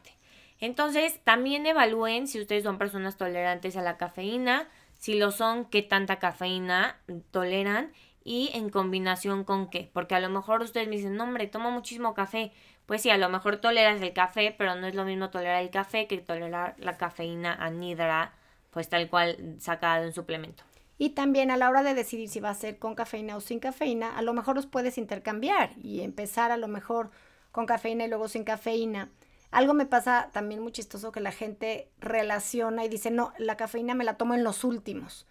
Entonces, 0.60 1.20
también 1.24 1.64
evalúen 1.64 2.26
si 2.26 2.38
ustedes 2.38 2.64
son 2.64 2.76
personas 2.76 3.16
tolerantes 3.16 3.78
a 3.78 3.82
la 3.82 3.96
cafeína, 3.96 4.68
si 4.98 5.14
lo 5.14 5.30
son, 5.30 5.64
qué 5.64 5.80
tanta 5.80 6.18
cafeína 6.18 6.98
toleran 7.30 7.92
y 8.24 8.50
en 8.54 8.70
combinación 8.70 9.44
con 9.44 9.70
qué. 9.70 9.90
Porque 9.92 10.14
a 10.14 10.20
lo 10.20 10.28
mejor 10.28 10.62
ustedes 10.62 10.88
me 10.88 10.96
dicen, 10.96 11.16
no, 11.16 11.24
hombre, 11.24 11.46
tomo 11.46 11.70
muchísimo 11.70 12.14
café. 12.14 12.52
Pues 12.86 13.02
sí, 13.02 13.10
a 13.10 13.18
lo 13.18 13.28
mejor 13.28 13.58
toleras 13.58 14.00
el 14.00 14.12
café, 14.12 14.54
pero 14.56 14.74
no 14.74 14.86
es 14.86 14.94
lo 14.94 15.04
mismo 15.04 15.30
tolerar 15.30 15.62
el 15.62 15.70
café 15.70 16.06
que 16.06 16.18
tolerar 16.18 16.74
la 16.78 16.96
cafeína 16.96 17.54
anhidra, 17.54 18.32
pues 18.70 18.88
tal 18.88 19.08
cual 19.08 19.56
sacada 19.58 20.00
de 20.00 20.06
un 20.08 20.12
suplemento. 20.12 20.64
Y 20.98 21.10
también 21.10 21.50
a 21.50 21.56
la 21.56 21.68
hora 21.68 21.82
de 21.82 21.94
decidir 21.94 22.28
si 22.28 22.40
va 22.40 22.50
a 22.50 22.54
ser 22.54 22.78
con 22.78 22.96
cafeína 22.96 23.36
o 23.36 23.40
sin 23.40 23.60
cafeína, 23.60 24.16
a 24.16 24.22
lo 24.22 24.34
mejor 24.34 24.56
los 24.56 24.66
puedes 24.66 24.98
intercambiar 24.98 25.70
y 25.80 26.00
empezar 26.00 26.50
a 26.50 26.56
lo 26.56 26.66
mejor 26.66 27.10
con 27.52 27.66
cafeína 27.66 28.04
y 28.04 28.08
luego 28.08 28.26
sin 28.26 28.42
cafeína. 28.42 29.08
Algo 29.50 29.74
me 29.74 29.86
pasa 29.86 30.30
también 30.32 30.60
muy 30.60 30.72
chistoso 30.72 31.12
que 31.12 31.20
la 31.20 31.32
gente 31.32 31.88
relaciona 32.00 32.84
y 32.84 32.88
dice, 32.88 33.10
no, 33.10 33.32
la 33.38 33.56
cafeína 33.56 33.94
me 33.94 34.04
la 34.04 34.16
tomo 34.16 34.34
en 34.34 34.44
los 34.44 34.64
últimos. 34.64 35.26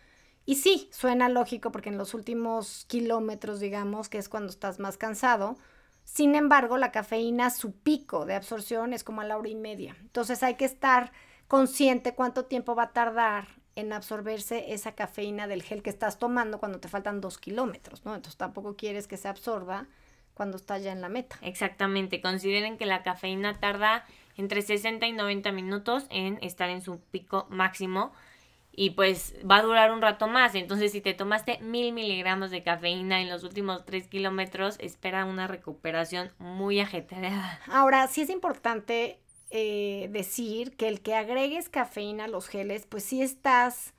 Y 0.47 0.55
sí, 0.55 0.89
suena 0.93 1.27
lógico 1.27 1.73
porque 1.73 1.89
en 1.89 1.97
los 1.97 2.13
últimos 2.13 2.85
kilómetros, 2.87 3.59
digamos, 3.59 4.07
que 4.07 4.17
es 4.17 4.29
cuando 4.29 4.49
estás 4.49 4.79
más 4.79 4.97
cansado, 4.97 5.57
sin 6.05 6.35
embargo, 6.35 6.77
la 6.77 6.93
cafeína, 6.93 7.49
su 7.49 7.73
pico 7.73 8.25
de 8.25 8.33
absorción 8.33 8.93
es 8.93 9.03
como 9.03 9.19
a 9.19 9.25
la 9.25 9.37
hora 9.37 9.49
y 9.49 9.55
media. 9.55 9.97
Entonces 9.99 10.43
hay 10.43 10.55
que 10.55 10.63
estar 10.63 11.11
consciente 11.49 12.15
cuánto 12.15 12.45
tiempo 12.45 12.75
va 12.75 12.83
a 12.83 12.93
tardar 12.93 13.45
en 13.75 13.91
absorberse 13.91 14.71
esa 14.71 14.93
cafeína 14.93 15.47
del 15.47 15.63
gel 15.63 15.83
que 15.83 15.89
estás 15.89 16.17
tomando 16.17 16.59
cuando 16.59 16.79
te 16.79 16.87
faltan 16.87 17.19
dos 17.19 17.37
kilómetros, 17.37 18.05
¿no? 18.05 18.15
Entonces 18.15 18.37
tampoco 18.37 18.77
quieres 18.77 19.05
que 19.05 19.17
se 19.17 19.27
absorba 19.27 19.85
cuando 20.33 20.55
está 20.55 20.77
ya 20.77 20.93
en 20.93 21.01
la 21.01 21.09
meta. 21.09 21.37
Exactamente. 21.41 22.21
Consideren 22.21 22.77
que 22.77 22.85
la 22.85 23.03
cafeína 23.03 23.59
tarda 23.59 24.05
entre 24.37 24.61
60 24.61 25.05
y 25.07 25.11
90 25.11 25.51
minutos 25.51 26.05
en 26.09 26.39
estar 26.41 26.69
en 26.69 26.81
su 26.81 27.01
pico 27.01 27.47
máximo 27.49 28.13
y 28.79 28.91
pues 28.91 29.33
va 29.49 29.57
a 29.57 29.63
durar 29.63 29.91
un 29.91 30.03
rato 30.03 30.27
más. 30.27 30.53
Entonces, 30.53 30.91
si 30.91 31.01
te 31.01 31.15
tomaste 31.15 31.57
mil 31.61 31.91
miligramos 31.93 32.51
de 32.51 32.61
cafeína 32.61 33.21
en 33.21 33.27
los 33.27 33.43
últimos 33.43 33.83
tres 33.85 34.07
kilómetros, 34.07 34.77
espera 34.79 35.25
una 35.25 35.47
recuperación 35.47 36.31
muy 36.37 36.79
ajetreada. 36.79 37.59
Ahora, 37.67 38.05
sí 38.05 38.21
es 38.21 38.29
importante 38.29 39.19
eh, 39.49 40.09
decir 40.11 40.77
que 40.77 40.87
el 40.87 41.01
que 41.01 41.15
agregues 41.15 41.69
cafeína 41.69 42.25
a 42.25 42.27
los 42.27 42.47
geles, 42.47 42.85
pues 42.85 43.03
sí 43.03 43.23
estás 43.23 43.95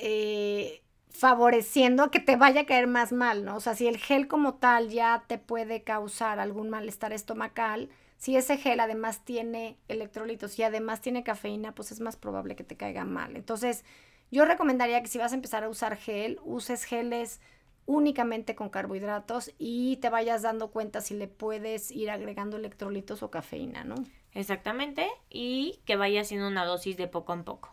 eh, 0.00 0.82
favoreciendo 1.08 2.10
que 2.10 2.18
te 2.18 2.34
vaya 2.34 2.62
a 2.62 2.66
caer 2.66 2.88
más 2.88 3.12
mal, 3.12 3.44
¿no? 3.44 3.54
O 3.54 3.60
sea, 3.60 3.76
si 3.76 3.86
el 3.86 3.98
gel 3.98 4.26
como 4.26 4.54
tal 4.54 4.88
ya 4.88 5.22
te 5.28 5.38
puede 5.38 5.84
causar 5.84 6.40
algún 6.40 6.68
malestar 6.68 7.12
estomacal, 7.12 7.90
si 8.16 8.36
ese 8.36 8.56
gel 8.56 8.80
además 8.80 9.24
tiene 9.24 9.76
electrolitos 9.88 10.58
y 10.58 10.62
además 10.62 11.00
tiene 11.00 11.24
cafeína, 11.24 11.74
pues 11.74 11.92
es 11.92 12.00
más 12.00 12.16
probable 12.16 12.56
que 12.56 12.64
te 12.64 12.76
caiga 12.76 13.04
mal. 13.04 13.36
Entonces, 13.36 13.84
yo 14.30 14.44
recomendaría 14.44 15.02
que 15.02 15.08
si 15.08 15.18
vas 15.18 15.32
a 15.32 15.36
empezar 15.36 15.64
a 15.64 15.68
usar 15.68 15.96
gel, 15.96 16.40
uses 16.44 16.84
geles 16.84 17.40
únicamente 17.86 18.54
con 18.54 18.70
carbohidratos 18.70 19.52
y 19.58 19.98
te 19.98 20.08
vayas 20.08 20.42
dando 20.42 20.70
cuenta 20.70 21.00
si 21.00 21.14
le 21.14 21.28
puedes 21.28 21.90
ir 21.90 22.10
agregando 22.10 22.56
electrolitos 22.56 23.22
o 23.22 23.30
cafeína, 23.30 23.84
¿no? 23.84 23.96
Exactamente, 24.32 25.08
y 25.30 25.80
que 25.84 25.96
vaya 25.96 26.22
haciendo 26.22 26.48
una 26.48 26.64
dosis 26.64 26.96
de 26.96 27.06
poco 27.06 27.34
en 27.34 27.44
poco. 27.44 27.70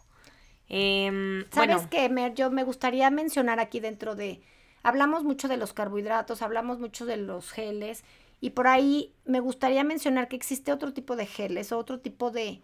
Em, 0.68 1.46
¿Sabes 1.52 1.88
qué, 1.88 2.08
Mer? 2.10 2.34
Yo 2.34 2.52
me 2.52 2.64
gustaría 2.64 3.10
mencionar 3.10 3.60
aquí 3.60 3.80
dentro 3.80 4.16
de... 4.16 4.42
Hablamos 4.84 5.24
mucho 5.24 5.48
de 5.48 5.58
los 5.58 5.74
carbohidratos, 5.74 6.42
hablamos 6.42 6.80
mucho 6.80 7.06
de 7.06 7.18
los 7.18 7.52
geles 7.52 8.04
y 8.42 8.50
por 8.50 8.68
ahí 8.68 9.14
me 9.24 9.40
gustaría 9.40 9.84
mencionar 9.84 10.28
que 10.28 10.36
existe 10.36 10.74
otro 10.74 10.94
tipo 10.94 11.16
de 11.16 11.28
geles, 11.28 11.72
otro 11.72 12.00
tipo 12.00 12.32
de, 12.32 12.62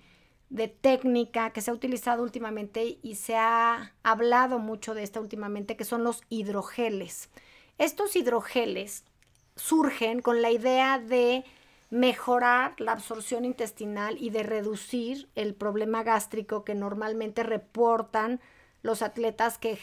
de 0.50 0.68
técnica 0.68 1.52
que 1.52 1.62
se 1.62 1.70
ha 1.70 1.74
utilizado 1.74 2.24
últimamente 2.24 2.98
y 3.04 3.16
se 3.16 3.36
ha 3.36 3.94
hablado 4.02 4.58
mucho 4.58 4.96
de 4.96 5.04
esta 5.04 5.22
últimamente, 5.22 5.78
que 5.78 5.86
son 5.86 6.04
los 6.04 6.24
hidrogeles. 6.30 7.30
Estos 7.78 8.16
hidrogeles 8.16 9.06
surgen 9.56 10.22
con 10.22 10.42
la 10.42 10.50
idea 10.50 10.98
de 10.98 11.46
mejorar 11.92 12.80
la 12.82 12.94
absorción 12.94 13.46
intestinal 13.46 14.18
y 14.20 14.32
de 14.32 14.42
reducir 14.44 15.30
el 15.36 15.54
problema 15.54 16.04
gástrico 16.04 16.66
que 16.66 16.74
normalmente 16.74 17.44
reportan 17.44 18.42
los 18.82 19.02
atletas 19.02 19.58
que, 19.58 19.78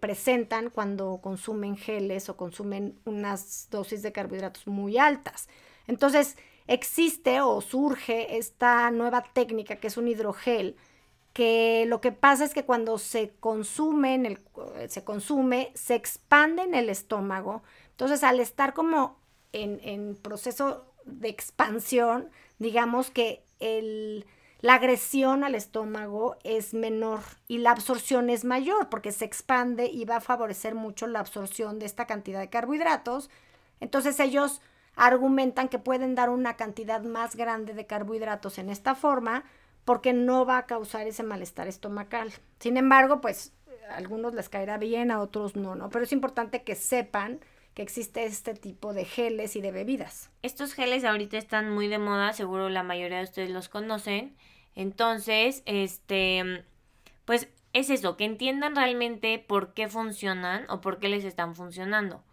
presentan 0.00 0.70
cuando 0.70 1.18
consumen 1.22 1.76
geles 1.76 2.28
o 2.28 2.36
consumen 2.36 2.98
unas 3.04 3.68
dosis 3.70 4.02
de 4.02 4.12
carbohidratos 4.12 4.66
muy 4.66 4.98
altas. 4.98 5.48
Entonces, 5.86 6.36
existe 6.66 7.40
o 7.40 7.60
surge 7.60 8.38
esta 8.38 8.90
nueva 8.90 9.22
técnica 9.32 9.76
que 9.76 9.88
es 9.88 9.96
un 9.96 10.08
hidrogel, 10.08 10.76
que 11.32 11.84
lo 11.86 12.00
que 12.00 12.12
pasa 12.12 12.44
es 12.44 12.54
que 12.54 12.64
cuando 12.64 12.98
se 12.98 13.32
consume, 13.40 14.14
en 14.14 14.26
el, 14.26 14.40
se 14.88 15.04
consume, 15.04 15.70
se 15.74 15.94
expande 15.94 16.62
en 16.62 16.74
el 16.74 16.88
estómago. 16.88 17.62
Entonces, 17.90 18.24
al 18.24 18.40
estar 18.40 18.74
como 18.74 19.18
en, 19.52 19.80
en 19.82 20.16
proceso 20.16 20.86
de 21.04 21.28
expansión, 21.28 22.30
digamos 22.58 23.10
que 23.10 23.44
el, 23.60 24.26
la 24.60 24.74
agresión 24.74 25.44
al 25.44 25.54
estómago 25.54 26.36
es 26.42 26.74
menor 26.74 27.20
y 27.46 27.58
la 27.58 27.70
absorción 27.70 28.28
es 28.28 28.44
mayor 28.44 28.88
porque 28.88 29.12
se 29.12 29.24
expande 29.24 29.86
y 29.86 30.04
va 30.04 30.16
a 30.16 30.20
favorecer 30.20 30.74
mucho 30.74 31.06
la 31.06 31.20
absorción 31.20 31.78
de 31.78 31.86
esta 31.86 32.06
cantidad 32.06 32.40
de 32.40 32.50
carbohidratos. 32.50 33.30
Entonces 33.78 34.18
ellos 34.18 34.60
argumentan 34.96 35.68
que 35.68 35.78
pueden 35.78 36.16
dar 36.16 36.28
una 36.28 36.56
cantidad 36.56 37.02
más 37.02 37.36
grande 37.36 37.72
de 37.72 37.86
carbohidratos 37.86 38.58
en 38.58 38.68
esta 38.68 38.96
forma 38.96 39.44
porque 39.84 40.12
no 40.12 40.44
va 40.44 40.58
a 40.58 40.66
causar 40.66 41.06
ese 41.06 41.22
malestar 41.22 41.68
estomacal. 41.68 42.32
Sin 42.58 42.76
embargo, 42.76 43.20
pues 43.20 43.52
a 43.88 43.96
algunos 43.96 44.34
les 44.34 44.48
caerá 44.48 44.76
bien, 44.76 45.12
a 45.12 45.20
otros 45.20 45.54
no, 45.54 45.76
¿no? 45.76 45.88
Pero 45.88 46.04
es 46.04 46.12
importante 46.12 46.64
que 46.64 46.74
sepan 46.74 47.38
que 47.78 47.82
existe 47.82 48.26
este 48.26 48.54
tipo 48.54 48.92
de 48.92 49.04
geles 49.04 49.54
y 49.54 49.60
de 49.60 49.70
bebidas. 49.70 50.30
Estos 50.42 50.74
geles 50.74 51.04
ahorita 51.04 51.38
están 51.38 51.70
muy 51.70 51.86
de 51.86 52.00
moda, 52.00 52.32
seguro 52.32 52.68
la 52.70 52.82
mayoría 52.82 53.18
de 53.18 53.22
ustedes 53.22 53.50
los 53.50 53.68
conocen. 53.68 54.34
Entonces, 54.74 55.62
este, 55.64 56.64
pues 57.24 57.46
es 57.72 57.90
eso, 57.90 58.16
que 58.16 58.24
entiendan 58.24 58.74
realmente 58.74 59.38
por 59.38 59.74
qué 59.74 59.86
funcionan 59.86 60.68
o 60.68 60.80
por 60.80 60.98
qué 60.98 61.08
les 61.08 61.24
están 61.24 61.54
funcionando. 61.54 62.24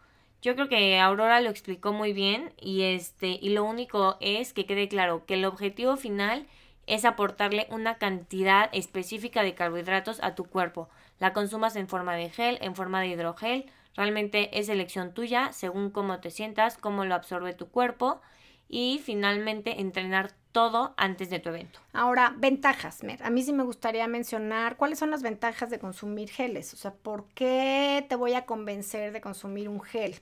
Yo 0.42 0.56
creo 0.56 0.68
que 0.68 0.98
Aurora 1.00 1.40
lo 1.42 1.52
explicó 1.52 1.94
muy 1.94 2.12
bien 2.12 2.52
y 2.60 2.82
este 2.82 3.38
y 3.40 3.50
lo 3.50 3.66
único 3.66 4.18
es 4.22 4.52
que 4.52 4.66
quede 4.66 4.88
claro 4.88 5.28
que 5.28 5.36
el 5.36 5.46
objetivo 5.46 5.96
final 5.96 6.48
es 6.88 7.06
aportarle 7.06 7.68
una 7.70 8.00
cantidad 8.00 8.72
específica 8.74 9.44
de 9.44 9.54
carbohidratos 9.54 10.24
a 10.24 10.34
tu 10.34 10.46
cuerpo. 10.46 10.90
La 11.20 11.34
consumas 11.34 11.76
en 11.76 11.88
forma 11.88 12.16
de 12.16 12.32
gel, 12.32 12.58
en 12.62 12.76
forma 12.76 13.00
de 13.00 13.10
hidrogel, 13.10 13.72
realmente 13.96 14.60
es 14.60 14.70
elección 14.70 15.14
tuya 15.14 15.52
según 15.54 15.90
cómo 15.90 16.20
te 16.20 16.32
sientas, 16.32 16.78
cómo 16.78 17.06
lo 17.06 17.16
absorbe 17.16 17.54
tu 17.54 17.70
cuerpo 17.70 18.22
y 18.68 19.02
finalmente 19.04 19.82
entrenar 19.82 20.32
todo 20.52 20.94
antes 20.98 21.30
de 21.30 21.40
tu 21.40 21.50
evento. 21.50 21.80
Ahora, 21.94 22.34
ventajas, 22.38 23.04
Mer. 23.04 23.22
A 23.24 23.30
mí 23.30 23.44
sí 23.44 23.54
me 23.54 23.64
gustaría 23.64 24.08
mencionar 24.08 24.78
cuáles 24.78 25.00
son 25.00 25.12
las 25.12 25.22
ventajas 25.22 25.70
de 25.70 25.80
consumir 25.80 26.30
geles. 26.30 26.74
O 26.74 26.78
sea, 26.78 26.94
¿por 26.94 27.28
qué 27.34 28.06
te 28.08 28.16
voy 28.16 28.34
a 28.34 28.46
convencer 28.46 29.12
de 29.12 29.22
consumir 29.22 29.70
un 29.70 29.82
gel? 29.82 30.16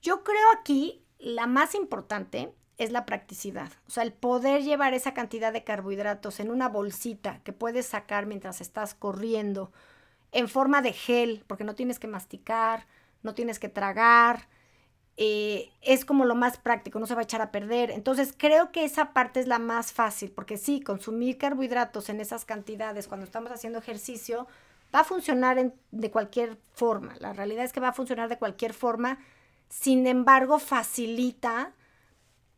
Yo 0.00 0.24
creo 0.24 0.50
aquí 0.58 1.02
la 1.18 1.46
más 1.46 1.74
importante 1.74 2.52
es 2.78 2.90
la 2.90 3.06
practicidad. 3.06 3.72
O 3.86 3.90
sea, 3.90 4.02
el 4.02 4.12
poder 4.12 4.62
llevar 4.62 4.94
esa 4.94 5.14
cantidad 5.14 5.52
de 5.52 5.64
carbohidratos 5.64 6.40
en 6.40 6.50
una 6.50 6.68
bolsita 6.68 7.40
que 7.42 7.52
puedes 7.52 7.86
sacar 7.86 8.26
mientras 8.26 8.60
estás 8.60 8.94
corriendo 8.94 9.72
en 10.32 10.48
forma 10.48 10.82
de 10.82 10.92
gel, 10.92 11.44
porque 11.46 11.64
no 11.64 11.74
tienes 11.74 11.98
que 11.98 12.08
masticar, 12.08 12.86
no 13.26 13.34
tienes 13.34 13.58
que 13.58 13.68
tragar, 13.68 14.48
eh, 15.18 15.70
es 15.80 16.04
como 16.04 16.24
lo 16.24 16.34
más 16.34 16.58
práctico, 16.58 16.98
no 16.98 17.06
se 17.06 17.14
va 17.14 17.20
a 17.20 17.24
echar 17.24 17.42
a 17.42 17.50
perder. 17.50 17.90
Entonces 17.90 18.34
creo 18.36 18.72
que 18.72 18.84
esa 18.84 19.12
parte 19.12 19.40
es 19.40 19.46
la 19.46 19.58
más 19.58 19.92
fácil, 19.92 20.30
porque 20.30 20.56
sí, 20.56 20.80
consumir 20.80 21.36
carbohidratos 21.36 22.08
en 22.08 22.20
esas 22.20 22.44
cantidades 22.44 23.08
cuando 23.08 23.24
estamos 23.24 23.50
haciendo 23.50 23.78
ejercicio 23.78 24.46
va 24.94 25.00
a 25.00 25.04
funcionar 25.04 25.72
de 25.90 26.10
cualquier 26.10 26.58
forma. 26.72 27.14
La 27.18 27.32
realidad 27.32 27.64
es 27.64 27.72
que 27.72 27.80
va 27.80 27.88
a 27.88 27.92
funcionar 27.92 28.28
de 28.28 28.38
cualquier 28.38 28.72
forma, 28.72 29.18
sin 29.68 30.06
embargo 30.06 30.58
facilita 30.58 31.72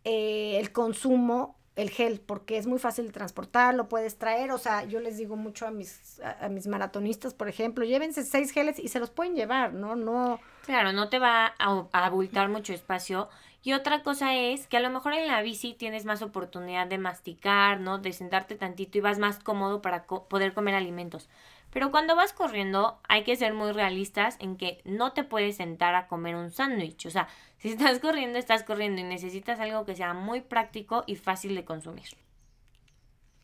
eh, 0.04 0.59
el 0.59 0.72
consumo 0.72 1.58
el 1.78 1.90
gel, 1.90 2.20
porque 2.20 2.58
es 2.58 2.66
muy 2.66 2.80
fácil 2.80 3.06
de 3.06 3.12
transportar, 3.12 3.72
lo 3.72 3.88
puedes 3.88 4.18
traer, 4.18 4.50
o 4.50 4.58
sea, 4.58 4.84
yo 4.84 4.98
les 4.98 5.16
digo 5.16 5.36
mucho 5.36 5.64
a 5.64 5.70
mis, 5.70 6.20
a, 6.40 6.48
mis 6.48 6.66
maratonistas, 6.66 7.34
por 7.34 7.48
ejemplo, 7.48 7.84
llévense 7.84 8.24
seis 8.24 8.50
geles 8.50 8.80
y 8.80 8.88
se 8.88 8.98
los 8.98 9.10
pueden 9.10 9.36
llevar, 9.36 9.72
¿no? 9.72 9.94
No. 9.94 10.40
Claro, 10.66 10.92
no 10.92 11.08
te 11.08 11.20
va 11.20 11.54
a, 11.56 11.86
abultar 11.92 12.48
mucho 12.48 12.72
espacio. 12.72 13.28
Y 13.62 13.74
otra 13.74 14.02
cosa 14.02 14.34
es 14.34 14.66
que 14.66 14.76
a 14.76 14.80
lo 14.80 14.90
mejor 14.90 15.14
en 15.14 15.28
la 15.28 15.40
bici 15.40 15.72
tienes 15.72 16.04
más 16.04 16.20
oportunidad 16.20 16.88
de 16.88 16.98
masticar, 16.98 17.78
¿no? 17.78 17.98
De 17.98 18.12
sentarte 18.12 18.56
tantito 18.56 18.98
y 18.98 19.00
vas 19.00 19.20
más 19.20 19.38
cómodo 19.38 19.80
para 19.80 20.04
poder 20.04 20.54
comer 20.54 20.74
alimentos. 20.74 21.28
Pero 21.70 21.90
cuando 21.90 22.16
vas 22.16 22.32
corriendo 22.32 22.98
hay 23.08 23.24
que 23.24 23.36
ser 23.36 23.54
muy 23.54 23.72
realistas 23.72 24.36
en 24.40 24.56
que 24.56 24.80
no 24.84 25.12
te 25.12 25.22
puedes 25.22 25.56
sentar 25.56 25.94
a 25.94 26.08
comer 26.08 26.34
un 26.34 26.50
sándwich. 26.50 27.06
O 27.06 27.10
sea, 27.10 27.28
si 27.59 27.71
estás 27.71 27.99
corriendo, 27.99 28.38
estás 28.38 28.62
corriendo 28.64 29.01
y 29.01 29.05
necesitas 29.05 29.61
algo 29.61 29.85
que 29.85 29.97
sea 29.97 30.14
muy 30.14 30.40
práctico 30.40 31.05
y 31.07 31.16
fácil 31.16 31.55
de 31.55 31.64
consumir. 31.64 32.09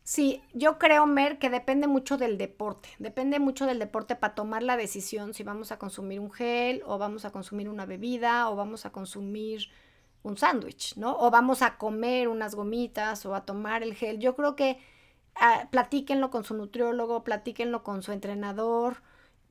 Sí, 0.03 0.43
yo 0.53 0.77
creo, 0.77 1.07
Mer, 1.07 1.39
que 1.39 1.49
depende 1.49 1.87
mucho 1.87 2.17
del 2.17 2.37
deporte. 2.37 2.89
Depende 2.99 3.39
mucho 3.39 3.65
del 3.65 3.79
deporte 3.79 4.15
para 4.15 4.35
tomar 4.35 4.61
la 4.61 4.77
decisión 4.77 5.33
si 5.33 5.43
vamos 5.43 5.71
a 5.71 5.79
consumir 5.79 6.19
un 6.19 6.31
gel 6.31 6.83
o 6.85 6.99
vamos 6.99 7.25
a 7.25 7.31
consumir 7.31 7.69
una 7.69 7.87
bebida 7.87 8.49
o 8.49 8.55
vamos 8.55 8.85
a 8.85 8.91
consumir 8.91 9.69
un 10.21 10.37
sándwich, 10.37 10.95
¿no? 10.95 11.17
O 11.17 11.31
vamos 11.31 11.63
a 11.63 11.77
comer 11.77 12.27
unas 12.27 12.53
gomitas 12.53 13.25
o 13.25 13.33
a 13.33 13.45
tomar 13.45 13.81
el 13.81 13.95
gel. 13.95 14.19
Yo 14.19 14.35
creo 14.35 14.55
que 14.55 14.77
Ah, 15.35 15.67
platíquenlo 15.69 16.31
con 16.31 16.43
su 16.45 16.53
nutriólogo, 16.55 17.23
platíquenlo 17.23 17.83
con 17.83 18.03
su 18.03 18.11
entrenador, 18.13 19.03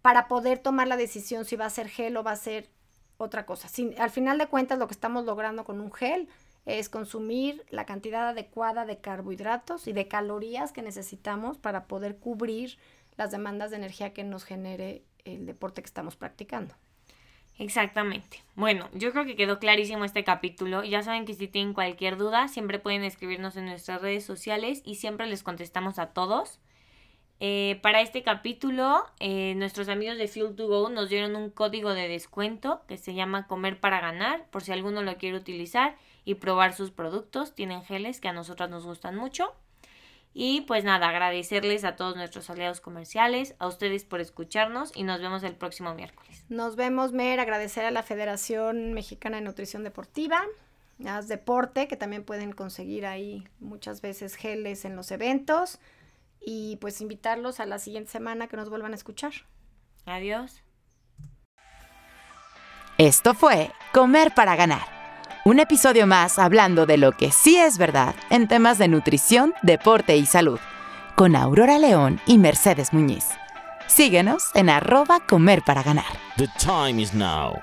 para 0.02 0.28
poder 0.28 0.58
tomar 0.58 0.88
la 0.88 0.96
decisión 0.96 1.44
si 1.44 1.56
va 1.56 1.66
a 1.66 1.70
ser 1.70 1.88
gel 1.88 2.16
o 2.16 2.22
va 2.24 2.32
a 2.32 2.36
ser 2.36 2.70
otra 3.16 3.46
cosa. 3.46 3.68
al 3.98 4.10
final 4.10 4.38
de 4.38 4.46
cuentas, 4.46 4.78
lo 4.78 4.86
que 4.86 4.94
estamos 4.94 5.24
logrando 5.24 5.64
con 5.64 5.80
un 5.80 5.92
gel 5.92 6.28
es 6.66 6.88
consumir 6.88 7.64
la 7.70 7.84
cantidad 7.84 8.28
adecuada 8.28 8.86
de 8.86 8.98
carbohidratos 8.98 9.86
y 9.86 9.92
de 9.92 10.08
calorías 10.08 10.72
que 10.72 10.82
necesitamos 10.82 11.58
para 11.58 11.84
poder 11.84 12.16
cubrir 12.16 12.78
las 13.16 13.30
demandas 13.30 13.70
de 13.70 13.76
energía 13.76 14.12
que 14.12 14.24
nos 14.24 14.44
genere 14.44 15.04
el 15.24 15.46
deporte 15.46 15.82
que 15.82 15.86
estamos 15.86 16.16
practicando. 16.16 16.74
Exactamente. 17.58 18.42
Bueno, 18.56 18.88
yo 18.94 19.12
creo 19.12 19.24
que 19.24 19.36
quedó 19.36 19.58
clarísimo 19.60 20.04
este 20.04 20.24
capítulo. 20.24 20.82
Ya 20.82 21.02
saben 21.02 21.24
que 21.24 21.34
si 21.34 21.46
tienen 21.46 21.72
cualquier 21.72 22.16
duda, 22.16 22.48
siempre 22.48 22.80
pueden 22.80 23.04
escribirnos 23.04 23.56
en 23.56 23.66
nuestras 23.66 24.02
redes 24.02 24.24
sociales 24.24 24.82
y 24.84 24.96
siempre 24.96 25.26
les 25.26 25.44
contestamos 25.44 25.98
a 25.98 26.06
todos. 26.06 26.58
Eh, 27.40 27.78
para 27.82 28.00
este 28.00 28.22
capítulo, 28.22 29.04
eh, 29.18 29.54
nuestros 29.56 29.88
amigos 29.88 30.18
de 30.18 30.28
Fuel 30.28 30.54
to 30.54 30.68
Go 30.68 30.88
nos 30.88 31.08
dieron 31.08 31.34
un 31.36 31.50
código 31.50 31.92
de 31.92 32.08
descuento 32.08 32.82
que 32.86 32.96
se 32.96 33.14
llama 33.14 33.46
Comer 33.46 33.80
para 33.80 34.00
Ganar, 34.00 34.46
por 34.50 34.62
si 34.62 34.72
alguno 34.72 35.02
lo 35.02 35.16
quiere 35.16 35.36
utilizar 35.36 35.96
y 36.24 36.36
probar 36.36 36.74
sus 36.74 36.90
productos. 36.90 37.54
Tienen 37.54 37.82
geles 37.82 38.20
que 38.20 38.28
a 38.28 38.32
nosotras 38.32 38.70
nos 38.70 38.84
gustan 38.86 39.16
mucho. 39.16 39.52
Y 40.32 40.62
pues 40.62 40.82
nada, 40.82 41.08
agradecerles 41.08 41.84
a 41.84 41.94
todos 41.94 42.16
nuestros 42.16 42.50
aliados 42.50 42.80
comerciales, 42.80 43.54
a 43.60 43.68
ustedes 43.68 44.04
por 44.04 44.20
escucharnos 44.20 44.90
y 44.94 45.04
nos 45.04 45.20
vemos 45.20 45.44
el 45.44 45.54
próximo 45.54 45.94
miércoles. 45.94 46.44
Nos 46.48 46.74
vemos, 46.74 47.12
Mer, 47.12 47.38
agradecer 47.38 47.84
a 47.84 47.92
la 47.92 48.02
Federación 48.02 48.94
Mexicana 48.94 49.36
de 49.36 49.42
Nutrición 49.42 49.84
Deportiva, 49.84 50.42
a 51.06 51.22
Deporte, 51.22 51.86
que 51.86 51.96
también 51.96 52.24
pueden 52.24 52.52
conseguir 52.52 53.06
ahí 53.06 53.46
muchas 53.60 54.00
veces 54.00 54.34
geles 54.34 54.84
en 54.84 54.96
los 54.96 55.12
eventos 55.12 55.78
y 56.44 56.76
pues 56.76 57.00
invitarlos 57.00 57.60
a 57.60 57.66
la 57.66 57.78
siguiente 57.78 58.10
semana 58.10 58.48
que 58.48 58.56
nos 58.56 58.70
vuelvan 58.70 58.92
a 58.92 58.96
escuchar. 58.96 59.32
Adiós. 60.06 60.62
Esto 62.98 63.34
fue 63.34 63.70
Comer 63.92 64.32
para 64.34 64.54
Ganar 64.54 64.94
un 65.44 65.60
episodio 65.60 66.06
más 66.06 66.38
hablando 66.38 66.86
de 66.86 66.96
lo 66.96 67.12
que 67.12 67.30
sí 67.30 67.58
es 67.58 67.76
verdad 67.76 68.14
en 68.30 68.48
temas 68.48 68.78
de 68.78 68.88
nutrición, 68.88 69.52
deporte 69.60 70.16
y 70.16 70.24
salud, 70.24 70.58
con 71.16 71.36
Aurora 71.36 71.78
León 71.78 72.18
y 72.26 72.38
Mercedes 72.38 72.94
Muñiz. 72.94 73.26
Síguenos 73.86 74.44
en 74.54 74.70
arroba 74.70 75.20
comer 75.20 75.60
para 75.62 75.82
ganar. 75.82 76.18
The 76.38 76.48
time 76.58 77.00
is 77.00 77.12
now. 77.12 77.60